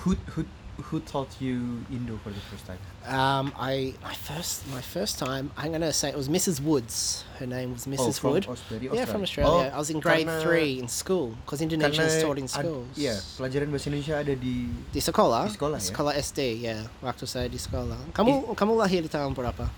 Who 0.00 0.14
who 0.36 0.44
who 0.76 1.00
taught 1.00 1.40
you 1.40 1.80
Indo 1.90 2.18
for 2.22 2.30
the 2.30 2.40
first 2.52 2.66
time? 2.66 2.78
Um, 3.08 3.52
I 3.56 3.94
my 4.02 4.12
first 4.14 4.66
my 4.68 4.80
first 4.80 5.18
time. 5.18 5.50
I'm 5.56 5.72
gonna 5.72 5.92
say 5.92 6.08
it 6.10 6.16
was 6.16 6.28
Mrs. 6.28 6.60
Woods. 6.60 7.24
Her 7.40 7.46
name 7.46 7.72
was 7.72 7.86
Mrs. 7.86 7.98
Oh, 8.00 8.12
from 8.12 8.30
Wood. 8.32 8.46
Australia, 8.48 8.90
Yeah, 8.92 9.04
from 9.04 9.22
Australia. 9.22 9.50
Australia. 9.52 9.70
Oh, 9.72 9.76
I 9.76 9.78
was 9.78 9.90
in 9.90 10.00
grade 10.00 10.26
karena- 10.26 10.42
three 10.42 10.78
in 10.78 10.88
school 10.88 11.36
because 11.44 11.60
Indonesian 11.60 12.04
is 12.06 12.22
taught 12.22 12.38
in 12.38 12.44
ad- 12.44 12.50
schools. 12.60 12.88
Iya, 12.96 13.14
pelajaran 13.40 13.68
bahasa 13.72 13.86
Indonesia 13.88 14.14
ada 14.20 14.34
di 14.36 14.68
Di 14.92 15.00
sekolah? 15.00 15.48
Di 15.48 15.56
sekolah, 15.56 15.78
ya? 15.80 15.86
Sekolah 15.88 16.12
SD, 16.16 16.40
ya. 16.60 16.78
Waktu 17.00 17.24
saya 17.24 17.48
di 17.48 17.56
sekolah. 17.58 18.12
Kamu 18.12 18.52
kamu 18.52 18.72
lahir 18.76 19.00
di 19.00 19.08
tahun 19.08 19.32
berapa? 19.32 19.68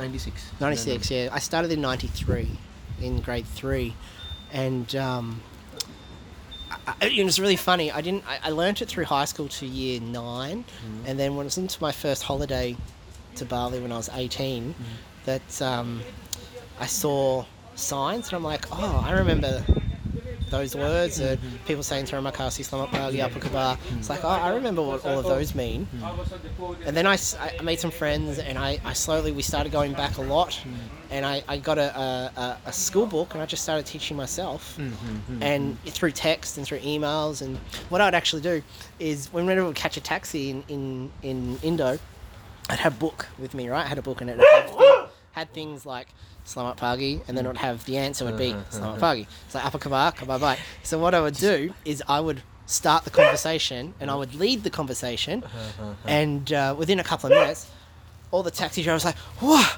96. 0.00 0.32
96, 0.58 1.10
yeah. 1.12 1.28
I 1.28 1.40
started 1.40 1.68
in 1.72 1.80
93 1.84 2.48
in 3.04 3.20
grade 3.20 3.44
3. 3.52 3.92
And 4.52 4.88
um, 4.96 5.40
I, 6.86 7.06
it 7.06 7.24
was 7.24 7.38
really 7.38 7.56
funny. 7.56 7.90
I 7.92 8.00
didn't 8.00 8.24
I, 8.26 8.38
I 8.44 8.50
learned 8.50 8.82
it 8.82 8.88
through 8.88 9.04
high 9.04 9.24
school 9.24 9.48
to 9.48 9.66
year 9.66 10.00
9 10.00 10.64
and 11.06 11.18
then 11.18 11.36
when 11.36 11.44
it 11.44 11.48
was 11.48 11.58
into 11.58 11.80
my 11.82 11.92
first 11.92 12.22
holiday 12.24 12.76
to 13.36 13.44
Bali 13.44 13.80
when 13.80 13.92
I 13.92 13.96
was 13.96 14.10
18 14.12 14.74
that 15.24 15.62
um, 15.62 16.02
I 16.80 16.86
saw 16.86 17.44
signs 17.74 18.28
and 18.28 18.34
I'm 18.34 18.42
like, 18.44 18.66
"Oh, 18.72 19.02
I 19.06 19.12
remember 19.12 19.64
those 20.52 20.76
words 20.76 21.18
and 21.18 21.40
people 21.64 21.82
saying 21.82 22.04
terima 22.04 22.30
kasih 22.30 22.62
selamat 22.62 22.92
pagi 22.92 23.18
apa 23.24 23.40
kabar 23.40 23.80
it's 23.96 24.12
like 24.12 24.22
oh 24.22 24.42
I 24.42 24.52
remember 24.52 24.82
what 24.82 25.04
all 25.04 25.18
of 25.18 25.24
those 25.24 25.54
mean. 25.54 25.86
Hmm. 25.86 26.74
And 26.86 26.96
then 26.96 27.06
I, 27.06 27.16
I 27.40 27.62
made 27.62 27.80
some 27.80 27.90
friends 27.90 28.38
and 28.38 28.58
I, 28.58 28.78
I 28.84 28.92
slowly 28.92 29.32
we 29.32 29.42
started 29.42 29.72
going 29.72 29.92
back 29.92 30.18
a 30.18 30.22
lot. 30.22 30.54
Hmm. 30.54 30.74
And 31.10 31.26
I, 31.26 31.44
I 31.46 31.58
got 31.58 31.78
a, 31.78 31.98
a, 32.36 32.58
a, 32.66 32.72
school 32.72 33.06
book 33.06 33.34
and 33.34 33.42
I 33.42 33.46
just 33.46 33.62
started 33.62 33.84
teaching 33.84 34.16
myself. 34.16 34.76
Hmm, 34.76 35.42
and 35.42 35.78
through 35.84 36.12
text 36.12 36.56
and 36.56 36.66
through 36.66 36.80
emails. 36.80 37.42
And 37.42 37.58
what 37.90 38.00
I'd 38.00 38.14
actually 38.14 38.42
do 38.42 38.62
is 38.98 39.32
whenever 39.32 39.64
would 39.64 39.76
catch 39.76 39.96
a 39.96 40.00
taxi 40.00 40.50
in, 40.50 40.64
in, 40.68 41.12
in 41.22 41.58
Indo 41.62 41.98
I'd 42.70 42.78
have 42.78 42.94
a 42.94 42.98
book 42.98 43.26
with 43.38 43.54
me 43.54 43.68
right? 43.68 43.84
I 43.84 43.88
had 43.88 43.98
a 43.98 44.02
book 44.02 44.20
and 44.20 44.30
it 44.30 44.38
had, 44.38 45.08
had 45.32 45.52
things 45.52 45.84
like 45.84 46.08
Selamat 46.42 46.76
pagi, 46.76 47.22
and 47.28 47.38
then 47.38 47.46
it 47.46 47.48
would 47.48 47.62
have 47.62 47.86
the 47.86 47.96
answer 47.96 48.26
would 48.26 48.36
be 48.36 48.50
uh-huh, 48.50 48.66
Selamat 48.70 48.98
uh-huh. 48.98 49.06
pagi. 49.06 49.24
It's 49.46 49.54
like 49.54 49.66
apa 49.66 49.78
kabar, 49.78 50.10
kabar 50.10 50.38
baik. 50.42 50.58
So 50.82 50.98
what 50.98 51.14
I 51.14 51.22
would 51.22 51.38
do 51.38 51.70
is 51.86 52.02
I 52.10 52.18
would 52.18 52.42
start 52.66 53.06
the 53.06 53.14
conversation 53.14 53.94
and 54.02 54.10
I 54.10 54.18
would 54.18 54.34
lead 54.34 54.66
the 54.66 54.70
conversation, 54.70 55.46
uh-huh, 55.46 55.94
and 56.06 56.50
uh, 56.50 56.74
within 56.74 56.98
a 56.98 57.06
couple 57.06 57.30
of 57.30 57.38
minutes, 57.38 57.70
all 58.32 58.42
the 58.42 58.50
taxi 58.50 58.82
drivers 58.82 59.04
like, 59.04 59.20
wah, 59.44 59.76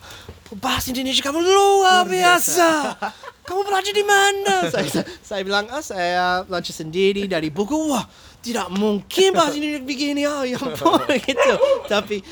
bahasa 0.57 0.95
Indonesia 0.95 1.21
kamu 1.21 1.43
luar 1.43 2.07
biasa. 2.07 2.97
Kamu 3.45 3.61
belajar 3.67 3.93
di 3.93 4.05
mana? 4.07 4.73
Saya, 4.73 5.05
saya 5.21 5.43
bilang, 5.45 5.69
ah, 5.69 5.85
saya 5.85 6.49
belajar 6.49 6.73
sendiri 6.73 7.29
dari 7.29 7.53
buku. 7.53 7.77
Wah, 7.93 8.09
tidak 8.41 8.73
mungkin 8.73 9.37
bahasa 9.37 9.61
Indonesia 9.61 9.85
begini. 9.85 10.25
Oh, 10.25 10.47
ya 10.49 10.57
ampun, 10.57 11.05
gitu. 11.13 11.53
Tapi 11.85 12.25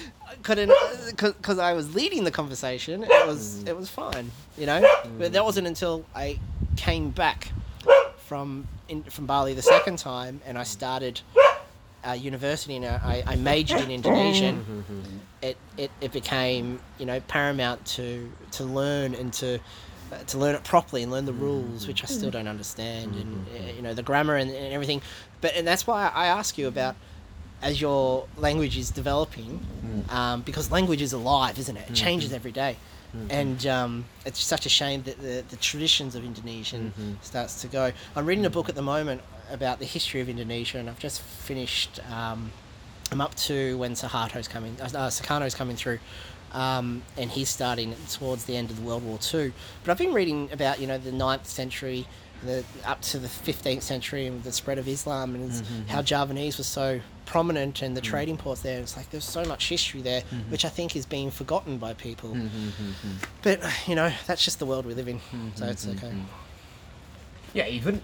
couldn't 0.43 0.73
because 1.17 1.59
I 1.59 1.73
was 1.73 1.95
leading 1.95 2.25
the 2.25 2.31
conversation. 2.31 3.05
It 3.05 3.27
was 3.27 3.63
it 3.65 3.77
was 3.77 3.89
fine, 3.89 4.31
you 4.59 4.67
know. 4.67 4.81
But 5.19 5.33
that 5.33 5.45
wasn't 5.45 5.67
until 5.67 6.05
I 6.15 6.39
came 6.77 7.11
back 7.11 7.53
from 8.17 8.67
in, 8.89 9.03
from 9.05 9.27
Bali 9.27 9.55
the 9.55 9.63
second 9.63 9.99
time 9.99 10.41
and 10.47 10.59
I 10.59 10.63
started 10.65 11.21
uh, 12.07 12.13
university 12.13 12.77
and 12.77 12.85
I, 12.87 13.23
I 13.27 13.37
majored 13.37 13.81
in 13.81 13.91
Indonesian. 13.91 14.85
It, 15.43 15.57
it 15.77 15.91
it 16.01 16.13
became 16.13 16.81
you 16.99 17.07
know 17.07 17.21
paramount 17.21 17.85
to 17.97 18.31
to 18.53 18.65
learn 18.65 19.15
and 19.15 19.33
to 19.35 19.59
uh, 20.13 20.19
to 20.27 20.39
learn 20.39 20.55
it 20.55 20.65
properly 20.65 21.03
and 21.03 21.11
learn 21.11 21.25
the 21.25 21.33
rules, 21.33 21.87
which 21.89 22.03
I 22.05 22.07
still 22.07 22.31
don't 22.31 22.49
understand, 22.49 23.15
and 23.15 23.47
uh, 23.49 23.73
you 23.73 23.83
know 23.83 23.95
the 23.95 24.03
grammar 24.03 24.37
and, 24.37 24.51
and 24.51 24.73
everything. 24.73 25.03
But 25.41 25.57
and 25.57 25.67
that's 25.67 25.87
why 25.87 26.11
I 26.15 26.27
ask 26.27 26.59
you 26.59 26.69
about 26.69 26.97
as 27.63 27.81
your 27.81 28.27
language 28.37 28.77
is 28.77 28.91
developing, 28.91 29.61
um, 30.11 30.43
because 30.43 30.71
language 30.71 31.01
is 31.03 31.13
alive, 31.13 31.59
isn't 31.59 31.77
it? 31.77 31.89
It 31.89 31.95
changes 31.95 32.33
every 32.33 32.53
day. 32.53 32.77
And 33.29 33.67
um, 33.67 34.05
it's 34.25 34.43
such 34.43 34.65
a 34.65 34.71
shame 34.71 35.03
that 35.03 35.21
the, 35.21 35.45
the 35.51 35.57
traditions 35.57 36.15
of 36.15 36.25
Indonesian 36.25 36.93
starts 37.21 37.61
to 37.61 37.67
go. 37.69 37.93
I'm 38.17 38.25
reading 38.27 38.47
a 38.47 38.51
book 38.51 38.69
at 38.71 38.75
the 38.75 38.83
moment 38.83 39.21
about 39.51 39.79
the 39.79 39.85
history 39.85 40.21
of 40.23 40.29
Indonesia, 40.31 40.79
and 40.79 40.89
I've 40.89 40.99
just 40.99 41.21
finished. 41.21 42.01
Um, 42.11 42.51
I'm 43.11 43.21
up 43.21 43.35
to 43.35 43.77
when 43.77 43.93
Suharto's 43.93 44.49
coming, 44.49 44.75
uh, 44.81 44.87
Sukarno's 45.11 45.55
coming 45.55 45.77
through, 45.77 45.99
um, 46.53 47.03
and 47.19 47.31
he's 47.31 47.51
starting 47.51 47.95
towards 48.11 48.47
the 48.47 48.57
end 48.57 48.71
of 48.71 48.77
the 48.77 48.83
World 48.83 49.05
War 49.05 49.19
Two. 49.19 49.53
But 49.85 49.91
I've 49.91 49.99
been 49.99 50.15
reading 50.15 50.49
about 50.51 50.81
you 50.81 50.87
know 50.87 50.97
the 50.97 51.11
9th 51.11 51.45
century, 51.45 52.07
the 52.45 52.65
up 52.85 53.01
to 53.03 53.19
the 53.19 53.29
fifteenth 53.29 53.83
century, 53.83 54.27
and 54.27 54.43
the 54.43 54.53
spread 54.53 54.79
of 54.79 54.89
Islam, 54.89 55.35
and 55.35 55.51
it's 55.51 55.63
mm-hmm. 55.63 55.89
how 55.89 56.03
Javanese 56.03 56.59
was 56.59 56.67
so 56.67 57.01
prominent 57.25 57.83
and 57.83 57.97
the 57.97 58.01
mm. 58.01 58.05
trading 58.05 58.37
ports 58.37 58.63
there. 58.63 58.81
It's 58.81 58.97
like 58.97 59.11
there's 59.11 59.25
so 59.25 59.45
much 59.45 59.69
history 59.69 60.03
there, 60.03 60.23
mm-hmm. 60.23 60.51
which 60.51 60.65
I 60.65 60.69
think 60.69 60.97
is 60.97 61.07
being 61.07 61.31
forgotten 61.31 61.79
by 61.79 61.95
people. 61.95 62.31
Mm-hmm, 62.31 63.13
but 63.43 63.61
you 63.87 63.95
know 63.95 64.13
that's 64.27 64.45
just 64.45 64.59
the 64.59 64.67
world 64.67 64.87
we 64.87 64.95
live 64.95 65.09
in, 65.09 65.21
so 65.55 65.67
it's 65.67 65.87
okay. 65.87 66.13
Yeah, 67.55 67.67
even 67.67 68.03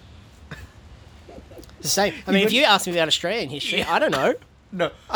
The 1.81 1.88
same. 1.88 2.14
I 2.27 2.33
mean, 2.33 2.44
if 2.44 2.53
you 2.53 2.64
ask 2.64 2.87
me 2.87 2.92
about 2.92 3.09
Australian 3.09 3.48
history, 3.51 3.85
I 3.85 3.98
don't 3.98 4.11
know. 4.11 4.35
no. 4.72 4.90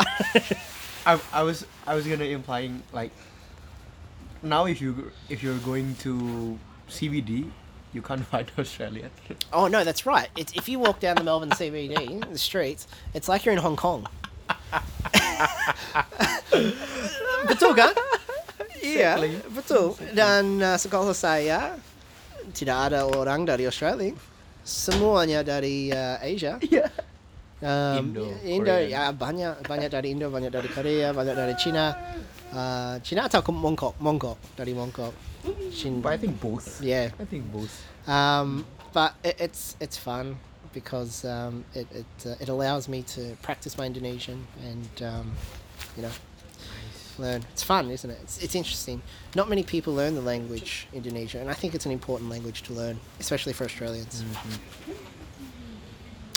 I, 1.05 1.19
I 1.33 1.43
was 1.43 1.65
I 1.85 1.95
was 1.95 2.07
gonna 2.07 2.23
implying 2.25 2.83
like 2.93 3.11
now 4.41 4.65
if 4.65 4.79
you 4.81 5.11
if 5.29 5.43
you're 5.43 5.57
going 5.59 5.95
to 5.95 6.57
CBD 6.89 7.51
you 7.93 8.01
can't 8.01 8.25
find 8.31 8.51
Australian. 8.57 9.09
Oh 9.51 9.67
no, 9.67 9.83
that's 9.83 10.05
right. 10.05 10.29
It's, 10.35 10.53
if 10.53 10.67
you 10.67 10.79
walk 10.79 10.99
down 10.99 11.15
the 11.15 11.23
Melbourne 11.23 11.51
CBD, 11.51 12.19
the 12.31 12.37
streets, 12.37 12.87
it's 13.13 13.29
like 13.29 13.45
you're 13.45 13.53
in 13.53 13.61
Hong 13.61 13.75
Kong. 13.77 14.07
betul 17.47 17.77
kan? 17.77 17.93
Iya, 18.83 19.15
betul. 19.53 19.95
Dan 20.11 20.59
uh, 20.59 20.75
sekolah 20.75 21.15
saya 21.15 21.77
tidak 22.51 22.91
ada 22.91 23.07
orang 23.07 23.47
dari 23.47 23.63
Australia. 23.63 24.11
Semuanya 24.63 25.43
dari 25.43 25.91
uh, 25.91 26.19
Asia. 26.19 26.59
Iya. 26.59 26.91
Um, 27.63 28.11
Indo, 28.11 28.27
Indo, 28.43 28.75
ya 28.83 29.15
banyak 29.15 29.63
banyak 29.63 29.87
dari 29.87 30.11
Indo, 30.11 30.27
banyak 30.27 30.51
dari 30.51 30.67
Korea, 30.67 31.15
banyak 31.15 31.31
dari 31.31 31.55
Cina. 31.55 31.95
Uh, 32.51 32.99
Cina 33.01 33.25
atau 33.25 33.39
Mongkok, 33.55 33.95
Mongkok 34.03 34.35
dari 34.59 34.75
Mongkok. 34.75 35.15
Chin- 35.71 36.01
But 36.03 36.13
I 36.13 36.17
think 36.19 36.39
both. 36.43 36.83
yeah. 36.83 37.09
I 37.19 37.25
think 37.25 37.47
both. 37.51 37.71
Um, 38.07 38.67
but 38.91 39.15
it, 39.23 39.39
it's 39.39 39.75
it's 39.79 39.95
fun 39.97 40.37
because 40.75 41.23
um, 41.25 41.63
it 41.73 41.87
it, 41.91 42.05
uh, 42.27 42.35
it 42.43 42.49
allows 42.51 42.87
me 42.91 43.01
to 43.15 43.33
practice 43.41 43.77
my 43.77 43.87
Indonesian 43.87 44.45
and 44.61 44.93
um, 45.01 45.31
you 45.97 46.03
know 46.03 46.13
learn. 47.17 47.41
It's 47.53 47.63
fun, 47.63 47.89
isn't 47.89 48.09
it? 48.09 48.19
It's, 48.23 48.37
it's 48.43 48.55
interesting. 48.55 49.01
Not 49.35 49.47
many 49.49 49.63
people 49.63 49.93
learn 49.95 50.13
the 50.15 50.21
language 50.21 50.87
Indonesia, 50.93 51.39
and 51.39 51.49
I 51.49 51.53
think 51.55 51.73
it's 51.73 51.85
an 51.85 51.91
important 51.93 52.29
language 52.29 52.61
to 52.69 52.73
learn, 52.73 52.99
especially 53.19 53.53
for 53.53 53.65
Australians. 53.65 54.23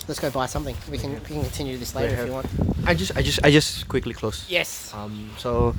Let's 0.08 0.20
go 0.20 0.30
buy 0.30 0.46
something. 0.46 0.76
We 0.90 0.98
can 0.98 1.14
we 1.14 1.20
can 1.20 1.42
continue 1.42 1.76
this 1.76 1.94
later 1.94 2.14
if 2.14 2.26
you 2.26 2.32
want. 2.32 2.46
I 2.86 2.94
just 2.94 3.16
I 3.16 3.22
just 3.22 3.40
I 3.44 3.50
just 3.50 3.88
quickly 3.88 4.14
close. 4.14 4.48
Yes. 4.48 4.94
Um. 4.94 5.30
So, 5.38 5.74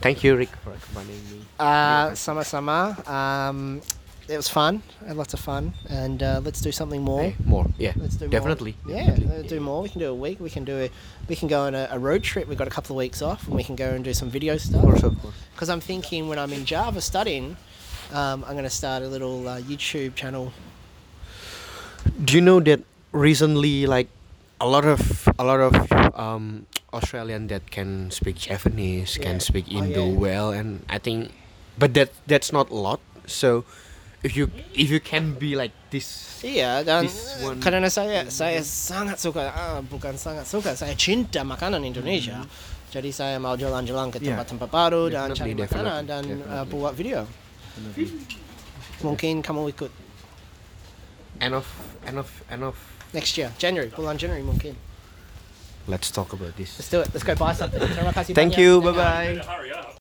thank 0.00 0.24
you, 0.24 0.36
Rick, 0.36 0.48
for 0.64 0.70
recommending 0.70 1.22
me. 1.30 1.44
Uh, 1.58 2.14
summer, 2.14 2.44
summer. 2.44 2.96
Um, 3.06 3.82
it 4.28 4.36
was 4.36 4.48
fun. 4.48 4.82
I 5.04 5.08
had 5.08 5.16
lots 5.16 5.34
of 5.34 5.40
fun, 5.40 5.74
and 5.88 6.22
uh, 6.22 6.40
let's 6.42 6.60
do 6.60 6.72
something 6.72 7.02
more. 7.02 7.22
Hey, 7.22 7.36
more. 7.44 7.66
Yeah. 7.78 7.92
Let's 7.96 8.16
do 8.16 8.28
definitely. 8.28 8.76
More. 8.84 8.96
Yeah, 8.96 9.10
definitely. 9.10 9.48
do 9.48 9.60
more. 9.60 9.82
We 9.82 9.88
can 9.88 10.00
do 10.00 10.10
a 10.10 10.14
week. 10.14 10.40
We 10.40 10.50
can 10.50 10.64
do 10.64 10.76
a, 10.78 10.90
we 11.28 11.36
can 11.36 11.46
go 11.46 11.62
on 11.62 11.74
a, 11.74 11.88
a 11.92 11.98
road 11.98 12.22
trip. 12.24 12.48
We've 12.48 12.58
got 12.58 12.66
a 12.66 12.70
couple 12.70 12.96
of 12.96 12.98
weeks 12.98 13.22
off, 13.22 13.46
and 13.46 13.54
we 13.54 13.62
can 13.62 13.76
go 13.76 13.90
and 13.90 14.02
do 14.02 14.14
some 14.14 14.30
video 14.30 14.56
stuff. 14.56 14.82
Of 14.82 14.88
course, 14.88 15.02
of 15.02 15.20
course. 15.20 15.34
Because 15.52 15.68
I'm 15.68 15.80
thinking 15.80 16.28
when 16.28 16.38
I'm 16.38 16.52
in 16.52 16.64
Java 16.64 17.00
studying, 17.00 17.56
um, 18.12 18.42
I'm 18.44 18.52
going 18.52 18.64
to 18.64 18.70
start 18.70 19.02
a 19.02 19.08
little 19.08 19.46
uh, 19.46 19.60
YouTube 19.60 20.14
channel. 20.14 20.52
Do 22.24 22.34
you 22.34 22.40
know 22.40 22.58
that 22.60 22.80
recently, 23.12 23.86
like 23.86 24.08
a 24.60 24.66
lot 24.66 24.84
of 24.84 25.00
a 25.38 25.44
lot 25.44 25.60
of 25.60 25.74
um, 26.16 26.66
Australian 26.92 27.46
that 27.48 27.70
can 27.70 28.10
speak 28.10 28.36
Japanese, 28.36 29.16
Yeah. 29.16 29.24
can 29.30 29.36
speak 29.40 29.66
Oh, 29.70 29.78
Indo 29.82 30.06
yeah. 30.06 30.16
well, 30.18 30.48
and 30.50 30.84
I 30.88 30.98
think, 30.98 31.30
but 31.78 31.94
that 31.94 32.10
that's 32.26 32.52
not 32.52 32.70
a 32.70 32.78
lot. 32.78 33.00
So, 33.26 33.64
if 34.22 34.36
you 34.36 34.50
if 34.72 34.88
you 34.88 35.00
can 35.00 35.34
be 35.36 35.54
like 35.56 35.72
this, 35.90 36.24
Iya, 36.40 36.84
dan 36.84 37.08
This 37.08 37.40
one- 37.42 37.58
karena 37.64 37.88
saya 37.88 38.28
saya 38.28 38.60
sangat 38.62 39.16
suka, 39.18 39.50
ah, 39.50 39.80
bukan 39.82 40.14
sangat 40.14 40.44
suka, 40.46 40.76
saya 40.76 40.92
cinta 40.94 41.40
makanan 41.42 41.82
Indonesia. 41.82 42.44
Jadi 42.92 43.10
saya 43.10 43.36
mau 43.36 43.56
jalan-jalan 43.58 44.08
ke 44.14 44.22
Yeah. 44.22 44.36
tempat-tempat 44.38 44.68
baru 44.70 45.10
dan 45.10 45.34
cari 45.34 45.52
makanan 45.52 46.06
dan 46.06 46.22
uh, 46.46 46.64
buat 46.64 46.94
video. 46.94 47.26
Mungkin 49.02 49.44
kamu 49.44 49.74
ikut 49.76 49.92
end 51.44 51.52
of 51.52 51.66
end 52.08 52.16
of 52.16 52.28
end 52.48 52.64
of 52.64 52.76
next 53.16 53.40
year, 53.40 53.48
January, 53.56 53.88
bulan 53.88 54.20
January 54.20 54.44
mungkin. 54.44 54.76
let's 55.88 56.10
talk 56.10 56.32
about 56.32 56.56
this. 56.56 56.78
Let's 56.78 56.90
do 56.90 57.00
it. 57.00 57.08
Let's 57.14 57.24
go 57.24 57.34
buy 57.34 57.54
something. 57.54 57.80
Terima 57.80 58.12
kasih 58.12 58.34
Thank 58.34 58.54
banyak. 58.54 58.60
you. 58.60 58.70
Bye 58.82 58.92
bye. 58.92 59.30
In 59.32 59.40
a 59.40 59.46
hurry. 59.46 59.70